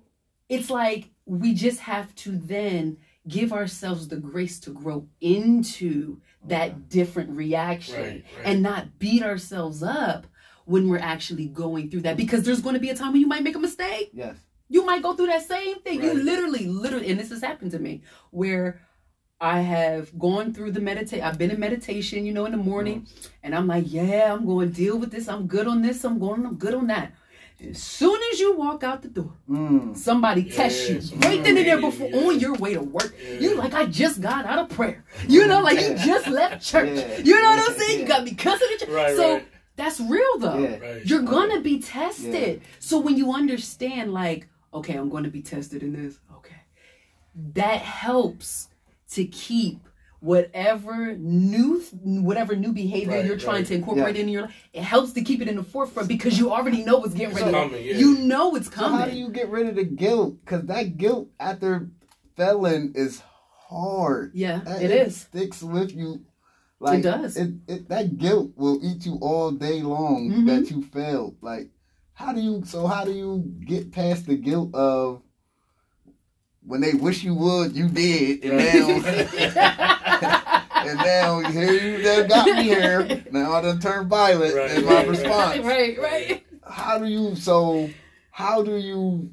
[0.49, 2.97] it's like we just have to then
[3.29, 8.45] give ourselves the grace to grow into that different reaction Right, right.
[8.47, 10.27] and not beat ourselves up
[10.73, 12.17] when we're actually going through that.
[12.23, 14.09] Because there's going to be a time when you might make a mistake.
[14.25, 14.37] Yes.
[14.77, 15.99] you might go through that same thing.
[16.07, 17.93] You literally literally and this has happened to me
[18.41, 18.67] where
[19.55, 22.99] i have gone through the meditate i've been in meditation you know in the morning
[23.43, 25.25] and i'm like yeah i'm going to deal with this.
[25.33, 25.99] I'm good on this.
[26.09, 27.09] I'm going i'm good on that.
[27.71, 29.97] As soon as you walk out the door Mm.
[30.09, 32.25] somebody Yeah, tests you right then and there before yeah.
[32.27, 33.13] on your way to work.
[33.15, 33.41] Yeah.
[33.45, 34.99] you like i just got out of prayer.
[35.35, 36.97] You know like you just left church.
[37.29, 37.97] You know what i'm saying?
[38.01, 39.47] You got me cussing at you Right, so right.
[39.77, 40.59] That's real though.
[40.59, 40.79] Yeah.
[40.79, 41.05] Right.
[41.07, 42.63] You're gonna be tested.
[42.79, 46.57] So when you understand, like, okay, I'm gonna be tested in this, okay,
[47.55, 48.69] that helps
[49.13, 49.79] to keep
[50.21, 53.67] whatever new whatever new behavior Right, you're trying right.
[53.67, 54.21] to incorporate Yeah.
[54.21, 54.55] into your life.
[54.73, 57.41] It helps to keep it in the forefront because you already know what's getting It's
[57.41, 57.51] ready.
[57.53, 57.95] coming, yeah.
[57.97, 58.99] You know it's So coming.
[59.01, 60.37] how do you get rid of the guilt?
[60.45, 61.89] Because that guilt after
[62.37, 63.21] felon is
[63.69, 64.31] hard.
[64.35, 65.17] yeah, That- it is.
[65.17, 66.21] sticks with you.
[66.83, 67.37] Like, does.
[67.37, 70.47] It, it, that guilt will eat you all day long Mhm.
[70.47, 71.37] that you failed.
[71.41, 71.71] Like,
[72.15, 72.63] how do you?
[72.67, 75.23] So how do you get past the guilt of
[76.65, 78.89] when they wish you would, you did, and now
[80.75, 83.25] and now here you done got me here.
[83.31, 85.09] Now I done turned violent Right, in my right, right.
[85.09, 85.59] response.
[85.65, 86.47] right, right.
[86.69, 87.37] How do you?
[87.37, 87.91] So
[88.31, 89.33] how do you?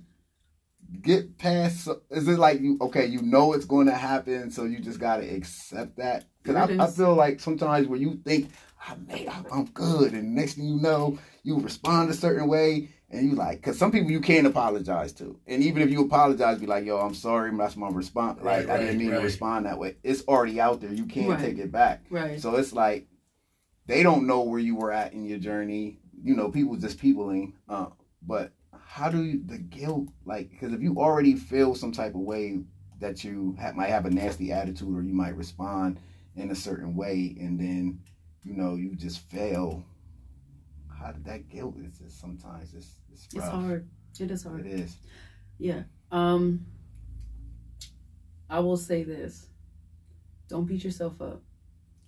[1.02, 1.88] Get past.
[2.10, 2.78] Is it like you?
[2.82, 6.26] Okay, you know it's going to happen, so you just gotta accept that.
[6.44, 8.50] Because I, I feel like sometimes when you think
[8.88, 12.90] I made, I'm- I'm good, and next thing you know, you respond a certain way,
[13.10, 16.60] and you like, because some people you can't apologize to, and even if you apologize,
[16.60, 18.38] be like, yo, I'm sorry, that's my response.
[18.42, 19.98] Like Right, I didn't right, mean to respond that way.
[20.04, 20.94] It's already out there.
[20.94, 21.40] You can't Right.
[21.40, 22.04] take it back.
[22.10, 22.40] Right.
[22.40, 23.08] So it's like
[23.88, 26.00] they don't know where you were at in your journey.
[26.24, 27.54] You know, people just peopling.
[27.68, 27.88] Uh,
[28.22, 30.52] but how do you the guilt like?
[30.52, 32.60] Because if you already feel some type of way
[33.00, 36.00] that you ha- might have a nasty attitude or you might respond
[36.40, 38.00] in a certain way, and then
[38.44, 39.84] you know you just fail.
[41.00, 43.88] How did that guilt is just sometimes it's it's, It's hard.
[44.20, 44.66] It is hard.
[44.66, 44.98] It is.
[45.58, 45.84] Yeah.
[46.12, 46.66] Um
[48.50, 49.48] I will say this.
[50.48, 51.44] Don't beat yourself up.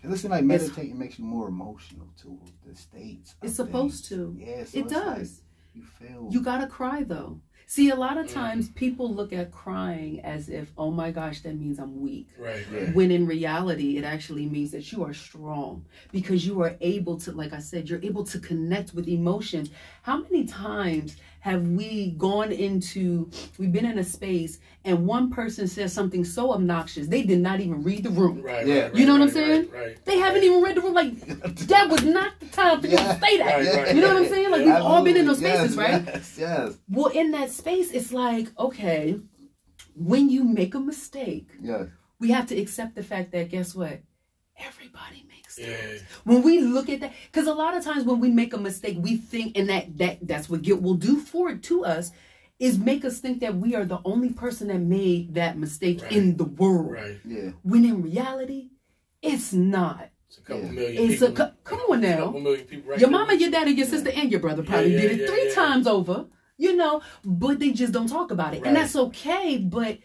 [0.04, 2.40] It's like meditating makes you more emotional too.
[2.66, 3.36] The states.
[3.44, 4.10] It's supposed things.
[4.10, 4.36] to.
[4.38, 5.42] Yeah, so It it's like does.
[5.76, 6.28] you feel.
[6.32, 7.40] You gotta cry though.
[7.74, 11.58] See, a lot of times people look at crying as if, oh my gosh, that
[11.58, 12.28] means I'm weak.
[12.38, 12.94] Right, right.
[12.94, 17.32] When in reality, it actually means that you are strong because you are able to,
[17.32, 19.70] like I said, you're able to connect with emotions.
[20.02, 25.68] How many times have we gone into, we've been in a space and one person
[25.68, 28.42] says something so obnoxious, they did not even read the room.
[28.44, 28.82] Right, Yeah.
[28.84, 29.70] right, You know what I'm saying?
[29.72, 30.06] Right, right.
[30.06, 30.94] They haven't even read the room.
[30.94, 31.20] Like,
[31.68, 33.14] that was not the time for you Yeah.
[33.14, 33.46] to say that.
[33.58, 34.52] Right, right, You know what I'm saying?
[34.52, 34.76] Like, Yeah.
[34.76, 36.06] we've all been in those spaces, yes, right?
[36.06, 39.20] Yes, yes, Well, in that space, it's like, okay,
[39.96, 41.88] when you make a mistake, yes.
[42.20, 44.00] we have to accept the fact that guess what?
[44.60, 45.26] Everybody
[45.58, 45.98] makes Yeah.
[46.24, 48.98] When we look at that, because a lot of times when we make a mistake,
[49.00, 52.12] we think, and that that that's what guilt will do for it to us,
[52.60, 56.12] is make us think that we are the only person that made that mistake Right.
[56.12, 56.92] in the world.
[56.92, 57.18] Right.
[57.26, 57.52] Yeah.
[57.64, 58.70] When in reality,
[59.22, 60.10] it's not.
[60.28, 60.72] It's a couple Yeah.
[60.72, 61.46] million It's a people.
[61.48, 62.26] cou- come on It's a now.
[62.26, 63.20] couple million people right your there.
[63.20, 65.50] mama, your daddy, your sister, and your brother probably Yeah, did yeah, it three yeah,
[65.50, 65.56] yeah.
[65.56, 66.28] times over,
[66.58, 68.58] you know, but they just don't talk about it.
[68.60, 68.68] Right.
[68.68, 69.58] And that's okay.
[69.58, 69.98] But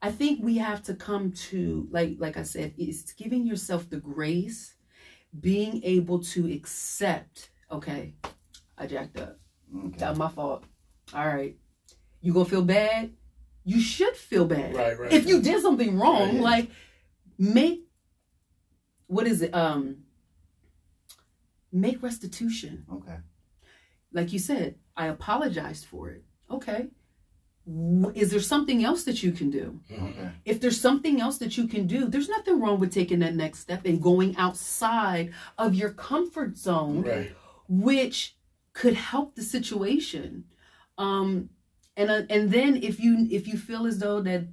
[0.00, 3.96] I think we have to come to, like, like I said, it's giving yourself the
[3.98, 4.74] grace,
[5.38, 8.14] being able to accept, okay,
[8.76, 9.38] I jacked up.
[9.86, 9.98] Okay.
[9.98, 10.64] That's my fault.
[11.14, 11.56] All right.
[12.20, 13.12] You gonna feel bad?
[13.64, 14.74] You should feel bad.
[14.74, 15.12] Right, right.
[15.12, 16.40] If you did something wrong, Right.
[16.40, 16.70] like
[17.38, 17.86] make
[19.06, 19.54] what is it?
[19.54, 20.04] Um
[21.72, 22.84] make restitution.
[22.92, 23.16] Okay.
[24.12, 26.24] Like you said, I apologized for it.
[26.50, 26.88] Okay.
[27.66, 29.80] W- Is there something else that you can do?
[29.90, 30.10] Mhm.
[30.10, 30.30] Okay.
[30.44, 33.60] If there's something else that you can do, there's nothing wrong with taking that next
[33.60, 37.32] step and going outside of your comfort zone Right.
[37.68, 38.36] which
[38.72, 40.44] could help the situation
[40.98, 41.50] um
[41.96, 44.44] and uh, and then if you if you feel as though that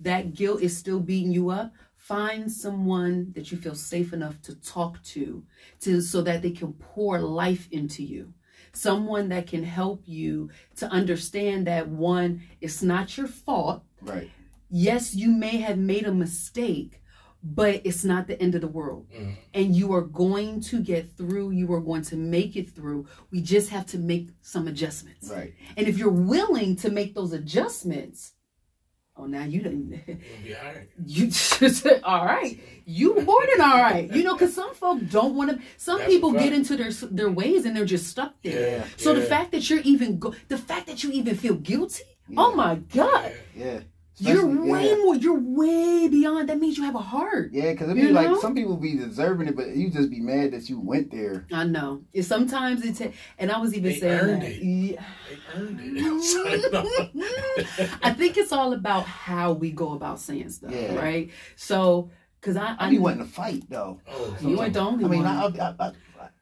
[0.00, 4.54] that guilt is still beating you up find someone that you feel safe enough to
[4.60, 5.44] talk to
[5.80, 8.32] to so that they can pour life into you
[8.78, 14.30] someone that can help you to understand that one it's not your fault Right.
[14.70, 17.02] yes you may have made a mistake
[17.42, 19.34] but it's not the end of the world Mhm.
[19.54, 23.40] and you are going to get through you are going to make it through we
[23.40, 25.54] just have to make some adjustments Right.
[25.76, 28.32] and if you're willing to make those adjustments
[29.18, 30.88] oh now you didn't We'll be all right.
[31.04, 32.58] you just all right.
[32.86, 34.10] You more than all right.
[34.10, 37.30] You know because some folk don't want to some That's people get into their their
[37.30, 38.78] ways and they're just stuck there.
[38.78, 38.84] Yeah.
[38.96, 42.04] so the fact that you're even go the fact that you even feel guilty?
[42.36, 43.32] Oh my god.
[43.54, 43.80] Yeah.
[44.20, 44.34] Yeah.
[44.34, 44.96] you're way yeah.
[44.96, 48.12] more you're way beyond that means you have a heart Yeah, because it You be
[48.12, 48.40] like know?
[48.40, 51.46] some people be deserving it, but you just be mad that you went there.
[51.52, 52.02] I know.
[52.12, 53.00] It sometimes it's
[53.38, 54.50] and I was even They saying earned that.
[54.50, 54.62] it.
[54.62, 55.02] Yeah.
[55.28, 57.88] They earned it.
[58.02, 60.96] I think it's all about how we go about saying stuff, Yeah.
[60.96, 61.30] right?
[61.56, 62.10] So,
[62.40, 64.00] because I, I be wanting to fight though.
[64.08, 65.60] oh, you ain't the only I mean, one.
[65.60, 65.92] I, I, I,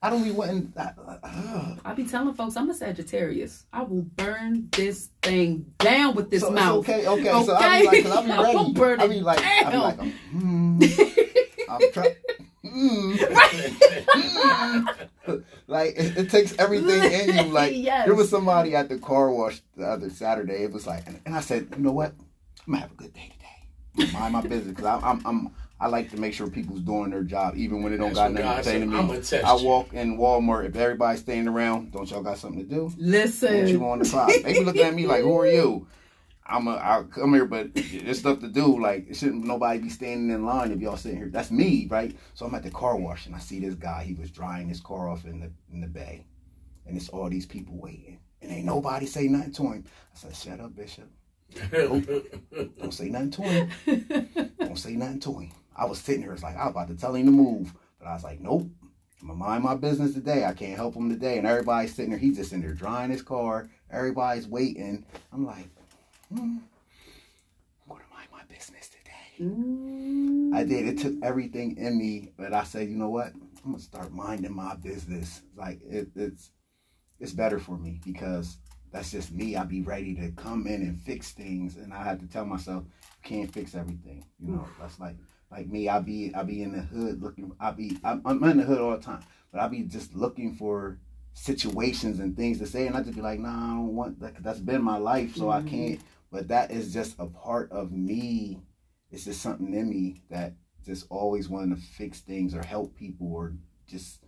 [0.03, 0.73] I don't be wanting.
[0.77, 0.91] I,
[1.23, 3.67] uh, I be telling folks I'm a Sagittarius.
[3.73, 6.79] I will burn this thing down with this so mouth.
[6.89, 7.45] okay, okay.
[7.45, 8.57] So I be like, cause I be Okay?
[8.57, 8.73] Ready.
[8.73, 9.83] burn I be like, I be down.
[9.83, 10.83] like, um, hmm,
[11.71, 12.15] I'm trying.
[12.65, 13.17] Mm,
[14.17, 15.45] mm.
[15.67, 17.53] like it, it takes everything in you.
[17.57, 18.07] Like Yes.
[18.07, 20.65] there was somebody at the car wash the other Saturday.
[20.65, 22.13] It was like, and, and I said, you know what?
[22.67, 23.33] I'm gonna have a good day
[23.97, 24.13] today.
[24.13, 27.23] Mind my business because I'm, I'm, I'm I like to make sure people's doing their
[27.23, 28.81] job even when they don't That's got nothing God to say said.
[28.81, 28.97] to me.
[28.99, 29.67] I'ma test I you.
[29.67, 30.67] walk in Walmart.
[30.67, 32.85] If everybody's staying around, don't y'all got something to do?
[32.85, 33.83] What you Listen.
[33.83, 34.33] on the clock?
[34.43, 35.87] They be looking at me like, who are you?
[36.49, 38.81] I'm a, I'll come here, but there's stuff to do.
[38.81, 41.29] Like, it shouldn't nobody be standing in line if y'all sitting here.
[41.29, 42.17] That's me, right?
[42.35, 44.05] So I'm at the car wash and I see this guy.
[44.05, 46.25] He was drying his car off in the in the bay,
[46.87, 49.85] and it's all these people waiting, and ain't nobody say nothing to him.
[50.15, 51.11] I said, "Shut up, Bishop.
[52.79, 54.51] Don't say nothing to him.
[54.61, 56.97] Don't say nothing to him." I was sitting here, it's like I was about to
[56.97, 58.69] tell him to move, but I was like, "Nope."
[59.21, 60.45] I'm gonna mind my business today.
[60.45, 61.39] I can't help him today.
[61.39, 62.19] And everybody's sitting there.
[62.19, 63.69] He's just in there drying his car.
[63.91, 65.05] Everybody's waiting.
[65.33, 65.69] I'm like,
[66.33, 69.49] hmm, I'm gonna mind my business today.
[69.49, 70.55] Mm.
[70.55, 70.87] I did.
[70.87, 73.33] It took everything in me, but I said, you know what?
[73.65, 75.43] I'm gonna start minding my business.
[75.57, 76.53] Like it, it's
[77.19, 78.59] it's better for me because
[78.93, 79.57] that's just me.
[79.57, 82.85] I be ready to come in and fix things, and I had to tell myself,
[82.85, 84.25] you can't fix everything.
[84.39, 85.17] You know, that's like
[85.57, 85.89] like me.
[85.89, 87.53] I be I be in the hood looking.
[87.59, 90.55] I be I'm, I'm in the hood all the time, but I be just looking
[90.55, 90.99] for
[91.33, 94.43] situations and things to say, and I just be like, nah, I don't want that.
[94.43, 95.69] That's been my life, so I Mhm.
[95.69, 96.01] can't.
[96.31, 98.61] But that is just a part of me
[99.11, 100.55] it's just something in me that
[100.85, 103.55] just always wanting to fix things or help people or
[103.87, 104.21] just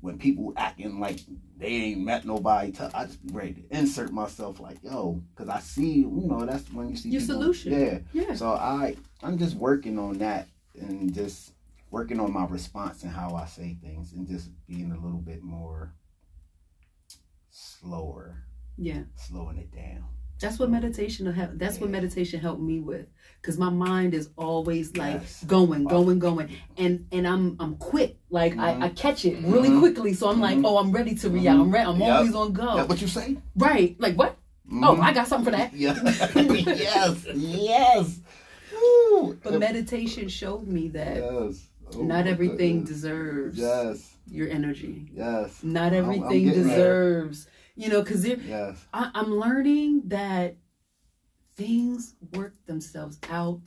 [0.00, 1.20] when people acting like
[1.56, 5.60] they ain't met nobody, t- I just ready to insert myself like yo, because I
[5.60, 7.72] see you know that's when you see Your people- solution.
[7.72, 8.34] Yeah, Yeah.
[8.34, 11.52] so I I'm just working on that and just
[11.90, 15.42] working on my response and how I say things and just being a little bit
[15.42, 15.94] more
[17.50, 18.44] slower,
[18.76, 19.04] Yeah.
[19.16, 20.04] slowing it down.
[20.40, 21.50] That's what meditation will help.
[21.54, 23.06] That's what meditation helped me with,
[23.40, 25.42] because my mind is always like Yes.
[25.44, 28.18] going, going, going, and and I'm I'm quick.
[28.30, 28.60] Like Mhm.
[28.82, 29.80] I, I catch it really Mhm.
[29.80, 30.64] quickly, so I'm like, Mhm.
[30.66, 31.58] oh, I'm ready to react.
[31.58, 31.88] I'm ready.
[31.90, 32.16] I'm Yep.
[32.16, 32.76] always on go.
[32.76, 33.36] That what you say?
[33.56, 33.96] Right?
[33.98, 34.36] Like what?
[34.70, 35.00] Oh.
[35.00, 35.74] I got something for that.
[35.74, 35.98] Yeah.
[36.34, 38.20] yes, yes.
[38.72, 39.36] Woo.
[39.42, 41.64] But meditation showed me that yes.
[41.96, 42.90] Oh not everything goodness.
[43.00, 45.10] deserves Yes, your energy.
[45.14, 46.76] yes, Not I'm- I'm everything getting there.
[46.76, 47.46] deserves.
[47.78, 48.84] You know, because yes.
[48.92, 50.56] I, I'm learning that
[51.56, 53.60] things work themselves out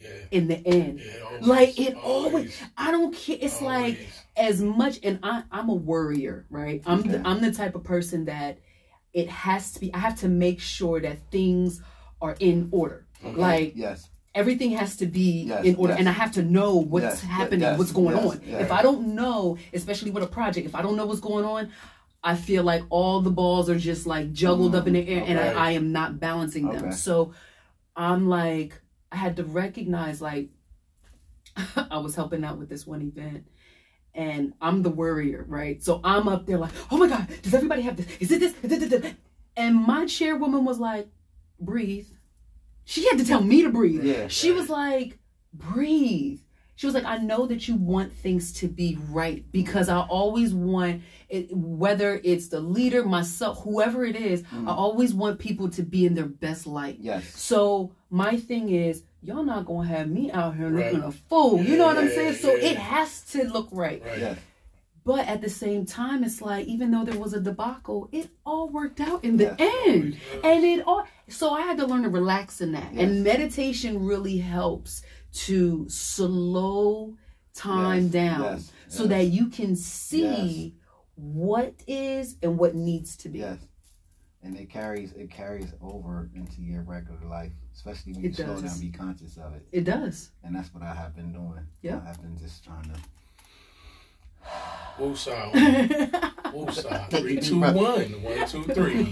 [0.00, 0.08] Yeah.
[0.30, 1.00] in the end.
[1.00, 3.38] Yeah, always, Like, it always- I don't care.
[3.40, 3.98] It's like
[4.36, 6.82] as much, and I, I'm a worrier, right?
[6.84, 7.08] I'm Okay.
[7.12, 8.58] the, I'm the type of person that
[9.14, 9.94] it has to be.
[9.94, 11.80] I have to make sure that things
[12.20, 13.06] are in order.
[13.24, 13.34] Okay.
[13.40, 16.00] Like Yes, everything has to be Yes, in order, yes.
[16.00, 18.40] and I have to know what's Yes, happening, yes, what's going yes, on.
[18.44, 18.60] yes.
[18.62, 21.70] If I don't know, especially with a project, if I don't know what's going on.
[22.24, 25.38] I feel like all the balls are just like juggled up in the air, and.
[25.38, 26.86] I, I am not balancing them.
[26.86, 26.90] Okay.
[26.92, 27.34] So
[27.94, 28.80] I'm like,
[29.12, 30.48] I had to recognize like
[31.90, 33.46] I was helping out with this one event
[34.14, 35.82] and I'm the worrier, right?
[35.82, 38.06] So I'm up there like, oh my God, does everybody have this?
[38.20, 38.54] Is it this?
[38.62, 39.14] Is it this?
[39.56, 41.08] And my chairwoman was like,
[41.60, 42.08] breathe.
[42.84, 44.04] She had to tell me to breathe.
[44.04, 44.28] Yeah.
[44.28, 45.18] She was like,
[45.52, 46.40] breathe.
[46.76, 50.52] She was like, I know that you want things to be right because I always
[50.52, 54.68] want it, whether it's the leader, myself, whoever it is, Mm.
[54.68, 56.98] I always want people to be in their best light.
[57.00, 57.24] yes.
[57.38, 60.92] So my thing is, y'all not gonna have me out here Right.
[60.92, 61.62] looking a fool.
[61.62, 62.34] You know what I'm Yeah, saying?
[62.34, 62.70] So yeah.
[62.70, 64.02] it has to look right.
[64.04, 64.18] Right.
[64.18, 64.38] Yes.
[65.04, 68.68] But at the same time, it's like even though there was a debacle, it all
[68.70, 69.86] worked out in the Yes.
[69.86, 70.16] end.
[70.42, 72.92] And it all so I had to learn to relax in that.
[72.92, 73.02] Yes.
[73.02, 75.02] And meditation really helps
[75.34, 77.16] to slow
[77.54, 79.10] time Yes, down yes, so yes.
[79.10, 80.74] that you can see
[81.16, 83.38] what is and what needs to be.
[83.40, 83.58] Yes.
[84.42, 88.46] And it carries it carries over into your regular life, especially when It you slow
[88.60, 88.62] does.
[88.62, 89.66] down, be conscious of it.
[89.72, 90.30] It does.
[90.42, 91.66] And that's what I have been doing.
[91.82, 92.00] Yeah.
[92.04, 93.00] I have been just trying to
[94.98, 96.30] Woosah.
[96.54, 97.08] Woosah.
[97.08, 97.74] Take a Three, deep two, breath.
[97.74, 98.22] one.
[98.22, 99.04] One, two, three.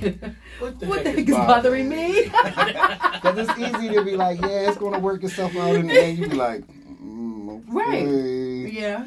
[0.59, 2.31] What the, what the heck is bothering me?
[3.23, 5.93] Because it's easy to be like, yeah, it's going to work itself out in the
[6.01, 6.19] end.
[6.19, 8.03] You be like, mm, Right.
[8.03, 8.71] okay.
[8.71, 9.07] yeah,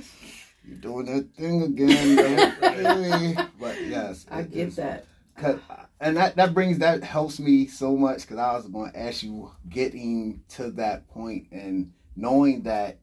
[0.65, 2.49] You're doing that thing again.
[2.63, 3.35] okay.
[3.59, 4.25] But yes.
[4.31, 5.05] I it get is- that.
[5.37, 5.59] Cause,
[5.99, 9.21] and that, that brings that helps me so much because I was going to ask
[9.21, 12.99] you getting to that point and knowing that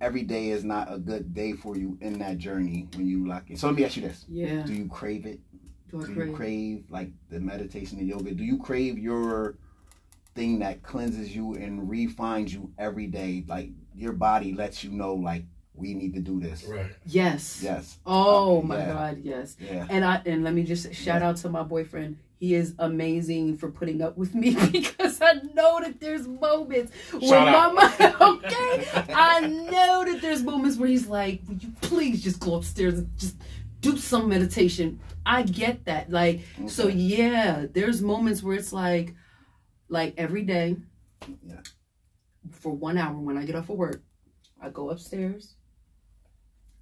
[0.00, 3.50] every day is not a good day for you in that journey when you lock
[3.50, 3.58] it.
[3.58, 4.62] So let me ask you this: Yeah.
[4.64, 5.40] Do you crave it?
[5.90, 6.34] Do I Do you crave?
[6.34, 8.32] crave like the meditation and yoga?
[8.32, 9.56] Do you crave your
[10.34, 13.44] thing that cleanses you and refines you every day?
[13.46, 15.44] Like your body lets you know, like
[15.78, 16.64] we need to do this.
[16.64, 16.90] Right.
[17.06, 17.60] Yes.
[17.62, 17.98] Yes.
[18.06, 18.92] Oh Okay, my yeah.
[18.92, 19.56] God, yes.
[19.60, 19.86] Yeah.
[19.88, 22.18] And I and let me just shout out to my boyfriend.
[22.40, 27.22] He is amazing for putting up with me because I know that there's moments when
[27.22, 27.74] Shout my out.
[27.74, 28.14] mind,
[28.44, 32.98] okay, I know that there's moments where he's like, "Will you please just go upstairs
[32.98, 33.36] and just
[33.80, 34.98] do some meditation.
[35.24, 36.10] I get that.
[36.10, 39.14] Like, so yeah, there's moments where it's like,
[39.88, 40.76] like every day,
[41.44, 41.60] Yeah.
[42.50, 44.02] for one hour when I get off of work,
[44.60, 45.54] I go upstairs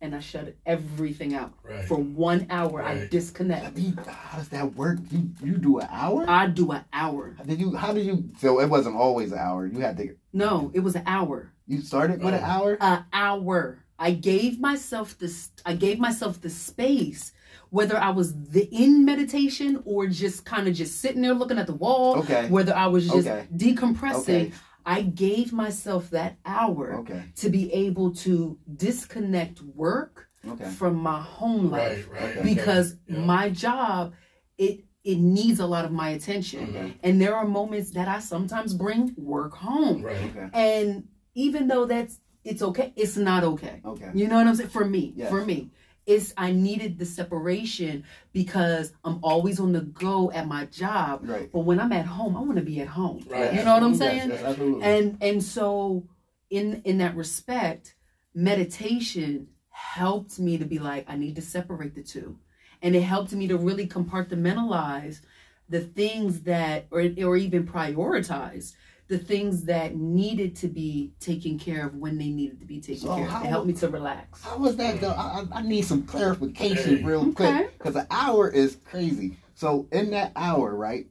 [0.01, 1.53] and I shut everything out.
[1.63, 1.85] Right.
[1.87, 3.03] For one hour, I Right.
[3.03, 3.77] I disconnect.
[3.77, 4.99] mean, how does that work?
[5.11, 6.25] You you do an hour?
[6.29, 7.35] I do an hour.
[7.39, 7.75] How did you?
[7.75, 8.31] How did you?
[8.39, 9.67] So it wasn't always an hour.
[9.67, 10.15] You had to.
[10.33, 11.53] No, it was an hour.
[11.67, 12.47] You started with an Oh.
[12.47, 12.79] hour.
[12.81, 13.79] An hour.
[13.99, 15.51] I gave myself this.
[15.65, 17.33] I gave myself the space,
[17.71, 21.67] whether I was the, in meditation or just kind of just sitting there looking at
[21.67, 22.17] the wall.
[22.19, 22.47] Okay.
[22.51, 23.47] Whether I was just Okay.
[23.57, 24.19] decompressing,
[24.49, 24.53] Okay.
[24.87, 27.25] I gave myself that hour Okay.
[27.37, 30.71] to be able to disconnect work Okay.
[30.79, 32.37] from my home life Right, right.
[32.37, 32.55] Okay.
[32.55, 33.19] because Yeah.
[33.19, 34.15] my job
[34.59, 38.75] it it needs a lot of my attention and there are moments that I sometimes
[38.75, 40.23] bring work home Right.
[40.29, 40.49] Okay.
[40.53, 44.11] and even though that's it's okay it's not okay Okay.
[44.15, 45.29] you know what I'm saying for me Yes.
[45.31, 45.71] for me
[46.07, 51.51] it's I needed the separation because I'm always on the go at my job Right.
[51.53, 53.53] but when I'm at home I want to be at home Right.
[53.53, 54.83] you know what I'm saying yes, absolutely.
[54.85, 56.05] and and so
[56.51, 57.95] in in that respect
[58.35, 62.39] meditation helped me to be like i need to separate the two
[62.83, 65.21] and it helped me to really compartmentalize
[65.69, 68.75] the things that or or even prioritize
[69.09, 73.03] the things that needed to be taken care of when they needed to be taken
[73.09, 75.11] So care of it helped me to relax How was that though?
[75.11, 79.37] I, I need some clarification real quick because an hour is crazy.
[79.55, 81.07] So in that hour, right?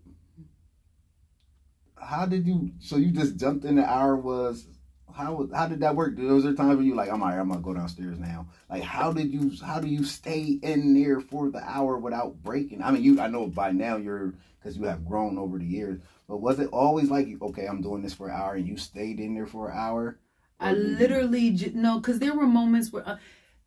[2.00, 2.72] How did you?
[2.80, 4.68] So you just jumped in the hour was
[5.16, 5.48] how?
[5.54, 6.18] How did that work?
[6.18, 8.48] Was there times when you like, I'm alright, I'm gonna go downstairs now.
[8.70, 9.52] Like, how did you?
[9.64, 12.84] How do you stay in there for the hour without breaking?
[12.84, 13.20] I mean, you.
[13.20, 16.00] I know by now you're because you have grown over the years.
[16.28, 19.20] But was it always like, okay, I'm doing this for an hour, and you stayed
[19.20, 20.18] in there for an hour?
[20.60, 23.18] I you- literally no, because there were moments where, uh,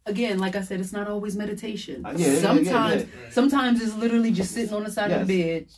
[0.07, 2.05] again, like I said, it's not always meditation.
[2.05, 3.30] Uh, yeah, yeah, yeah, sometimes, yeah.
[3.30, 5.68] sometimes it's literally just sitting on the side of the bed.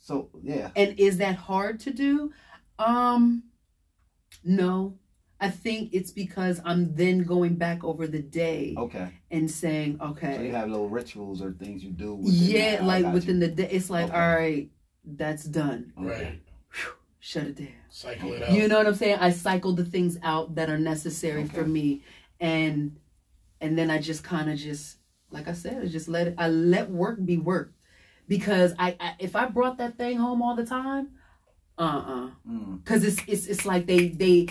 [0.00, 0.70] So yeah.
[0.76, 2.32] And is that hard to do?
[2.78, 3.44] Um,
[4.42, 4.98] no.
[5.44, 9.08] I think it's because I'm then going back over the day Okay.
[9.30, 10.36] and saying, okay.
[10.36, 12.14] So you have little rituals or things you do.
[12.14, 12.82] Within yeah, that.
[12.82, 13.48] I like within you.
[13.48, 14.14] the day, it's like, Okay.
[14.18, 14.70] all right,
[15.04, 15.92] that's done.
[15.96, 16.40] Right.
[17.20, 17.68] Shut it down.
[17.90, 18.52] Cycle it out.
[18.52, 19.18] You know what I'm saying?
[19.18, 22.02] I cycle the things out that are necessary for me,
[22.40, 22.98] and
[23.60, 24.98] and then I just kind of just
[25.30, 26.34] like I said, I just let it.
[26.38, 27.72] I let work be work,
[28.28, 31.08] because I, I if I brought that thing home all the time,
[31.78, 32.84] uh uh Mm.
[32.84, 34.48] because it's it's it's like they they.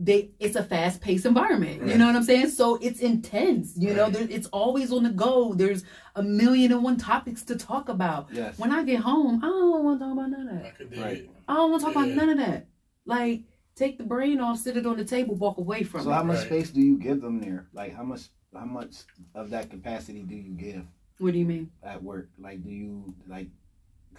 [0.00, 1.84] They, it's a fast paced environment.
[1.86, 2.50] You know what I'm saying?
[2.50, 3.72] So it's intense.
[3.76, 5.54] You know, there, it's always on the go.
[5.54, 5.82] There's
[6.14, 8.28] a million and one topics to talk about.
[8.32, 8.58] Yes.
[8.58, 10.98] When I get home, I don't want to talk about none of that.
[10.98, 11.30] I Right.
[11.48, 12.66] I don't want to talk about none of that.
[13.06, 13.42] Like,
[13.74, 16.12] take the brain off, sit it on the table, walk away from so it.
[16.12, 16.46] So how much Right.
[16.46, 17.66] space do you give them there?
[17.72, 18.94] Like how much how much
[19.34, 20.84] of that capacity do you give
[21.18, 21.70] What do you mean?
[21.82, 22.28] at work?
[22.38, 23.48] Like do you like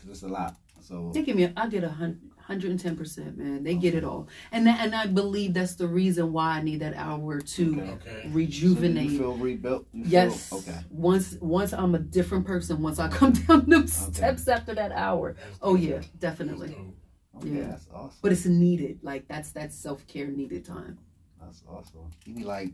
[0.02, 0.56] because it's a lot.
[0.82, 3.64] So They give me, a, I get a hun- hundred and ten percent, man.
[3.64, 6.80] They get it all, and that, and I believe that's the reason why I need
[6.80, 7.92] that hour to Okay.
[7.92, 8.22] Okay.
[8.24, 9.10] so rejuvenate.
[9.12, 9.86] you feel rebuilt?
[9.94, 10.52] You feel- yes.
[10.54, 10.80] okay.
[10.90, 12.82] Once, once I'm a different person.
[12.82, 15.34] Once I come down them steps after that hour.
[15.34, 15.84] That's Oh dope.
[15.86, 16.70] yeah, definitely.
[16.70, 16.96] dope.
[17.38, 17.50] Okay.
[17.50, 17.68] Yeah.
[17.68, 18.18] That's awesome.
[18.22, 19.00] But it's needed.
[19.04, 20.98] Like that's that self care needed time.
[21.40, 22.10] That's awesome.
[22.26, 22.72] You be like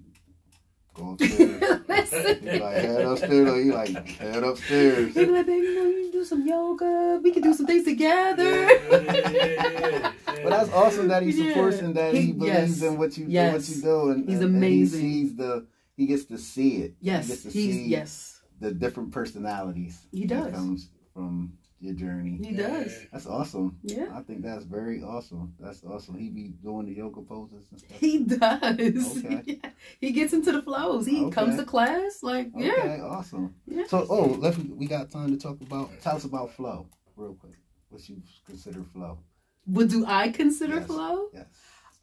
[0.95, 1.81] go upstairs.
[1.87, 2.43] Listen.
[2.47, 3.49] you like head upstairs.
[3.49, 5.13] Or you like head upstairs.
[5.13, 7.19] Be like, baby, you know, you can do some yoga.
[7.23, 8.51] We can do some things together.
[8.51, 10.11] Yeah, yeah.
[10.25, 12.83] But that's awesome that he supports and that he, He- believes yes.
[12.83, 13.53] in what you Yes.
[13.53, 15.01] what you do, and He's and- and amazing.
[15.01, 15.67] he sees the
[15.97, 16.95] he gets to see it.
[16.99, 20.05] Yes, he gets to he's see yes, the different personalities.
[20.11, 20.53] He does.
[20.53, 21.53] comes from
[21.85, 22.39] your journey.
[22.43, 23.05] he does.
[23.11, 23.77] That's awesome.
[23.83, 25.53] Yeah, I think that's very awesome.
[25.59, 26.17] That's awesome.
[26.17, 27.97] He be doing the yoga poses and stuff.
[27.99, 29.17] he does.
[29.25, 29.41] Okay.
[29.63, 29.69] Yeah.
[30.01, 31.05] He gets into the flows.
[31.05, 31.33] He Okay.
[31.35, 33.55] comes to class like yeah, Okay, awesome.
[33.67, 33.85] yeah.
[33.87, 35.89] So, oh, let's we got time to talk about.
[36.01, 37.53] Tell us about flow, real quick.
[37.89, 39.19] What you consider flow?
[39.65, 40.87] What do I consider Yes.
[40.87, 41.29] flow?
[41.33, 41.45] Yes,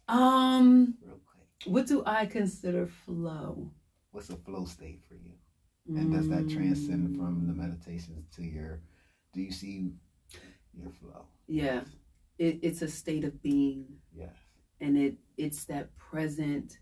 [0.09, 1.47] Um, real quick.
[1.73, 3.71] what do I consider flow?
[4.13, 5.33] What's a flow state for you?
[5.89, 8.81] And does that transcend from the meditations to your?
[9.33, 9.93] Do you see
[10.75, 11.25] your flow?
[11.47, 11.83] Yeah,
[12.39, 14.35] it, it's a state of being, Yes.
[14.81, 16.79] and it it's that present,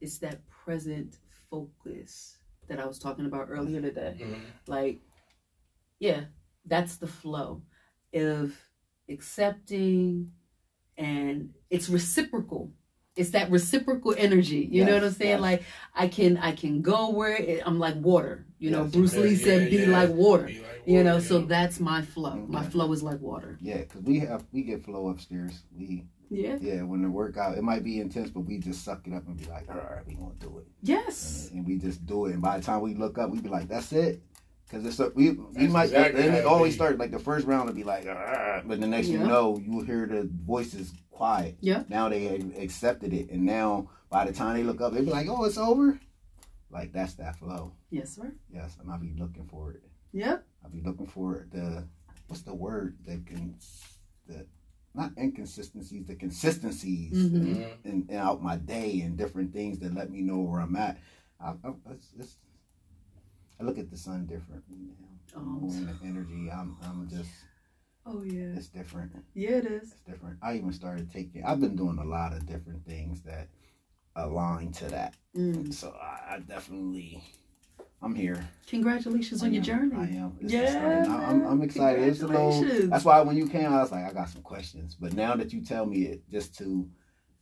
[0.00, 1.18] it's that present
[1.50, 4.16] focus that I was talking about earlier today.
[4.20, 4.40] Mhm.
[4.66, 5.00] like
[6.00, 6.24] yeah
[6.66, 7.62] that's the flow
[8.14, 8.54] of
[9.08, 10.30] accepting
[10.98, 12.72] and it's reciprocal
[13.18, 15.40] it's that reciprocal energy you know what i'm saying yes.
[15.40, 15.62] like
[15.94, 19.22] i can i can go where it, i'm like water you know Yes, bruce okay,
[19.22, 21.28] lee said be like water Be like You know, Yeah.
[21.30, 22.46] so that's my flow.
[22.48, 23.58] My flow is like water.
[23.60, 25.54] Yeah, because we have we get flow upstairs.
[25.78, 26.56] We Yeah.
[26.68, 29.36] yeah, when the workout it might be intense, but we just suck it up and
[29.36, 31.16] be like, all right, we gonna do it, Yes.
[31.50, 32.32] and, and we just do it.
[32.32, 34.22] And by the time we look up, we be like, that's it.
[34.68, 36.76] Because it's a, we we That's might exactly and it it always be.
[36.76, 39.20] start like the first round will be like, "Arr," but the next Yeah.
[39.22, 41.56] you know you hear the voices quiet.
[41.60, 41.84] Yeah.
[41.88, 45.10] Now they have accepted it, and now by the time they look up, they be
[45.10, 45.98] like, oh, it's over.
[46.70, 47.72] Like that's that flow.
[47.90, 48.34] Yes, sir.
[48.52, 49.82] Yes, and I'll be looking for it.
[50.12, 50.44] Yep.
[50.64, 51.84] I'll be looking for the
[52.26, 53.54] what's the word that can
[54.26, 54.44] the
[54.94, 57.32] not inconsistencies, the consistencies Mhm.
[57.56, 57.66] Mhm.
[57.84, 60.98] in, in out my day and different things that let me know where I'm at.
[61.40, 62.36] I, I, it's, it's,
[63.60, 64.94] I look at the sun different now.
[65.36, 65.70] Oh.
[65.70, 66.50] The energy.
[66.50, 67.30] I'm I'm just
[68.06, 68.54] Oh yeah.
[68.56, 69.12] it's different.
[69.34, 69.92] Yeah, it is.
[69.92, 70.38] It's different.
[70.42, 71.44] I even started taking.
[71.44, 73.48] I've been doing a lot of different things that
[74.16, 75.14] align to that.
[75.36, 75.72] Mm.
[75.72, 77.22] So I, I definitely.
[78.00, 78.48] I'm here.
[78.68, 79.96] Congratulations I on your journey.
[79.96, 80.38] I am.
[80.40, 81.04] It's Yeah.
[81.08, 82.06] I'm, I'm excited.
[82.06, 82.52] It's a little.
[82.52, 82.90] Congratulations.
[82.90, 84.94] That's why when you came, I was like, I got some questions.
[84.94, 86.88] But now that you tell me it, just to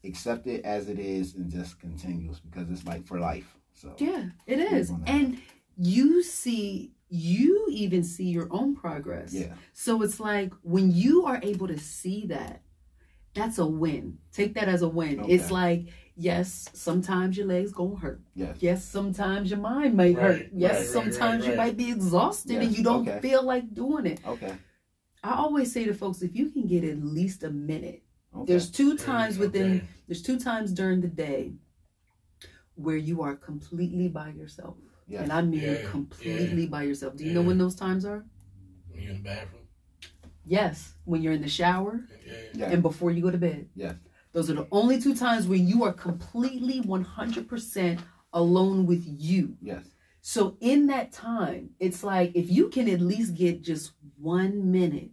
[0.04, 3.56] accept it as it is and just continues because it's like for life.
[3.74, 4.90] So Yeah, it is.
[5.06, 5.38] And
[5.76, 9.32] you see, you even see your own progress.
[9.32, 12.62] yeah, So it's like when you are able to see that,
[13.34, 14.18] that's a win.
[14.32, 15.20] Take that as a win.
[15.20, 15.34] Okay.
[15.34, 18.22] It's like, yes, sometimes your legs gonna hurt.
[18.34, 20.46] yes, Yes, sometimes your mind may Right, hurt.
[20.54, 21.66] Yes, right, right, sometimes right, you right.
[21.68, 23.20] might be exhausted and Yes, you don't okay.
[23.20, 24.20] feel like doing it.
[24.26, 24.54] okay,
[25.22, 28.02] I always say to folks, if you can get at least a minute,
[28.34, 28.46] okay.
[28.52, 29.86] there's two Okay, times within okay.
[30.08, 31.52] there's two times during the day
[32.74, 34.76] where you are completely by yourself.
[35.06, 35.22] Yes.
[35.22, 37.16] And I mean Yeah, completely by yourself.
[37.16, 37.34] Do you Yeah.
[37.36, 38.24] know when those times are?
[38.90, 39.62] When you're in the bathroom.
[40.44, 42.34] Yes, when you're in the shower Yeah.
[42.54, 43.68] yeah, and before you go to bed.
[43.74, 43.96] Yes.
[44.32, 48.00] Those are the only two times where you are completely 100%
[48.32, 49.56] alone with you.
[49.62, 49.84] yes,
[50.20, 55.10] So in that time, it's like if you can at least get just one minute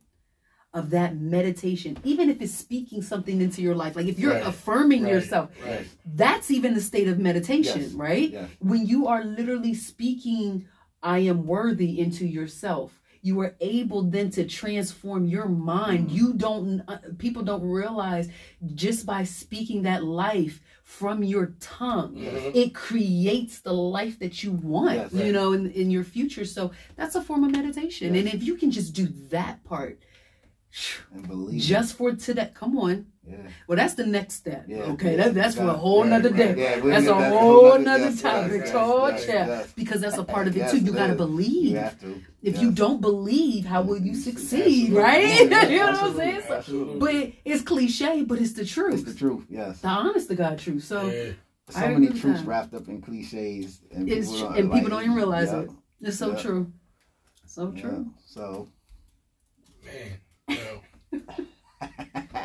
[0.73, 4.45] of that meditation, even if it's speaking something into your life, like if you're Right,
[4.47, 5.85] affirming right, yourself, Right.
[6.05, 8.31] that's even the state of meditation, Yes, right?
[8.31, 8.49] yes.
[8.59, 10.65] When you are literally speaking,
[11.03, 12.99] I am worthy into yourself.
[13.21, 16.07] You are able then to transform your mind.
[16.07, 16.15] Mm-hmm.
[16.17, 18.29] You don't, uh, people don't realize
[18.73, 22.51] just by speaking that life from your tongue, Mhm.
[22.55, 25.13] it creates the life that you want, Yes.
[25.13, 26.43] you know, in, in your future.
[26.45, 28.13] So that's a form of meditation.
[28.15, 30.01] And if you can just do that part, and believe.
[30.01, 30.07] it.
[31.51, 33.05] Just for today, come on.
[33.27, 34.65] yeah, Well, that's the next step.
[34.67, 34.77] yeah.
[34.93, 36.61] okay, yeah, that, that's for a whole Right, nother right, day.
[36.79, 38.61] Yeah, That's a whole yes, nother topic.
[38.65, 39.47] yes, Oh, yes, yeah.
[39.47, 39.73] yes.
[39.73, 40.79] Because that's a part of it too.
[40.79, 41.71] You gotta believe.
[41.71, 42.21] You have to.
[42.41, 42.61] If Yes.
[42.63, 44.97] you don't believe, how will you You succeed, absolutely.
[44.97, 45.49] right?
[45.49, 46.41] Yeah, you know what I'm saying?
[46.65, 48.95] So- but it's cliche, but it's the truth.
[48.95, 49.45] It's the truth.
[49.49, 49.79] Yes.
[49.81, 50.83] the honest to God truth.
[50.83, 51.31] So yeah.
[51.69, 52.47] so I many agree truths that.
[52.47, 55.49] wrapped up in cliches, and It's people tr- don't, and people like, don't even realize
[55.51, 55.69] yeah, it.
[56.01, 56.41] it's so Yeah.
[56.41, 56.71] true.
[57.45, 58.07] So true.
[58.25, 58.67] So
[59.85, 60.15] Man, you know,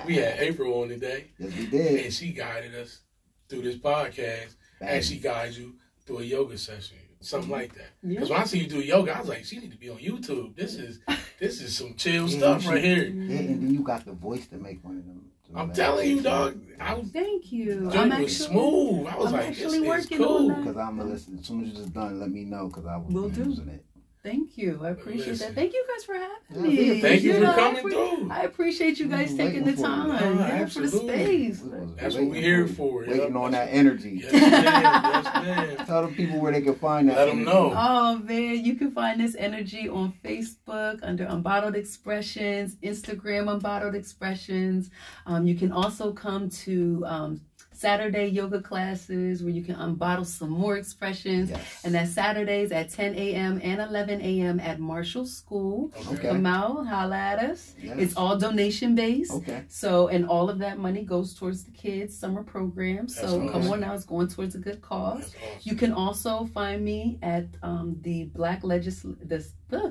[0.06, 2.04] we had April on today, yes, we did.
[2.04, 3.00] and she guided us
[3.48, 4.88] through this podcast, Bang.
[4.88, 5.74] and she guides you
[6.06, 7.60] through a yoga session, something mm-hmm.
[7.60, 7.90] like that.
[8.02, 8.14] Yeah.
[8.14, 9.98] Because when I see you do yoga, I was like, she need to be on
[9.98, 10.56] YouTube.
[10.56, 11.00] This is
[11.38, 13.04] this is some chill stuff right here.
[13.04, 15.30] Yeah, and then you got the voice to make one of them.
[15.54, 16.60] I'm telling you, dog.
[16.78, 17.80] I was Thank you.
[17.80, 19.06] Dude, I'm it actually was smooth.
[19.06, 20.48] I was I'm like, this actually is working on cool.
[20.50, 21.38] Because I'm gonna listen.
[21.38, 23.44] As soon as it's done, let me know because I will Will be do.
[23.44, 23.84] using it.
[24.28, 24.80] Thank you.
[24.82, 25.46] I appreciate Listen.
[25.48, 25.54] that.
[25.54, 26.90] Thank you guys for having Yeah, me.
[26.90, 28.30] we- Thank you for know, I coming appre- through.
[28.30, 31.62] I appreciate you guys taking the time No, yeah, for the space.
[31.62, 32.68] We That's what waiting we here you.
[32.68, 33.00] for.
[33.00, 33.36] Waiting Yep.
[33.36, 34.20] on that energy.
[34.22, 34.42] Yes, ma'am.
[34.52, 35.24] Yes,
[35.78, 35.86] ma'am.
[35.86, 37.16] Tell the people where they can find that.
[37.16, 37.50] Let 'em energy.
[37.50, 37.72] know.
[37.74, 44.90] Oh man, you can find this energy on Facebook under UnBottled Expressionz, Instagram UnBottled Expressionz.
[45.26, 47.40] Um, you can also come to um,
[47.78, 51.50] Saturday yoga classes where you can unbottle some more expressions.
[51.50, 51.84] Yes.
[51.84, 53.60] And that's Saturdays at 10 a.m.
[53.62, 54.58] and 11 a.m.
[54.58, 55.92] at Marshall School.
[56.12, 56.28] Okay.
[56.28, 57.74] Come out, holla at us.
[57.80, 57.96] Yes.
[57.98, 59.32] It's all donation based.
[59.32, 59.62] okay.
[59.68, 63.06] So, and all of that money goes towards the kids' summer program.
[63.06, 65.26] So, That's come on now, it's going towards a good cause.
[65.28, 65.60] Awesome.
[65.62, 69.90] You can also find me at um, the Black Legisl this uh,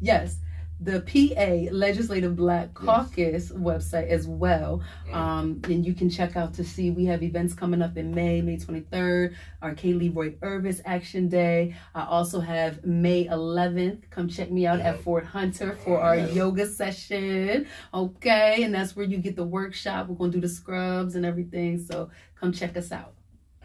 [0.00, 0.38] yes
[0.80, 4.82] the PA Legislative Black Caucus website as well.
[5.08, 5.14] Mm.
[5.14, 8.42] Um, and you can check out to see we have events coming up in May,
[8.42, 9.92] May 23rd, our K.
[9.94, 11.74] Leroy Irvis Action Day.
[11.94, 14.10] I also have May 11th.
[14.10, 16.34] Come check me out at Fort Hunter for our Yes.
[16.34, 17.66] yoga session.
[17.92, 20.08] Okay, and that's where you get the workshop.
[20.08, 21.78] We're gonna do the scrubs and everything.
[21.78, 23.14] So come check us out.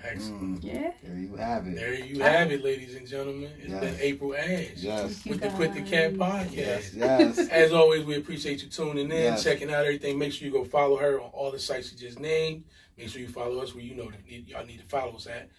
[0.03, 0.61] Excellent.
[0.61, 0.91] Mm, Yeah.
[1.03, 1.75] there you have it.
[1.75, 3.51] There you have it, ladies and gentlemen.
[3.59, 3.79] It's Yes.
[3.81, 5.25] been April Ashe Yes.
[5.25, 6.51] With the Quit the Cap podcast.
[6.55, 6.93] Yes.
[6.93, 7.37] Yes.
[7.51, 9.43] As always, we appreciate you tuning in, Yes.
[9.43, 10.17] checking out everything.
[10.17, 12.63] Make sure you go follow her on all the sites she just named.
[12.97, 15.49] Make sure you follow us where you know that y'all need to follow us at.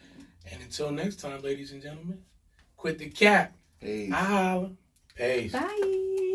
[0.53, 2.23] And until next time, ladies and gentlemen,
[2.77, 3.57] quit the cap.
[3.81, 4.13] Peace.
[4.13, 4.71] I holla.
[5.17, 5.53] Peace.
[5.53, 6.27] Bye.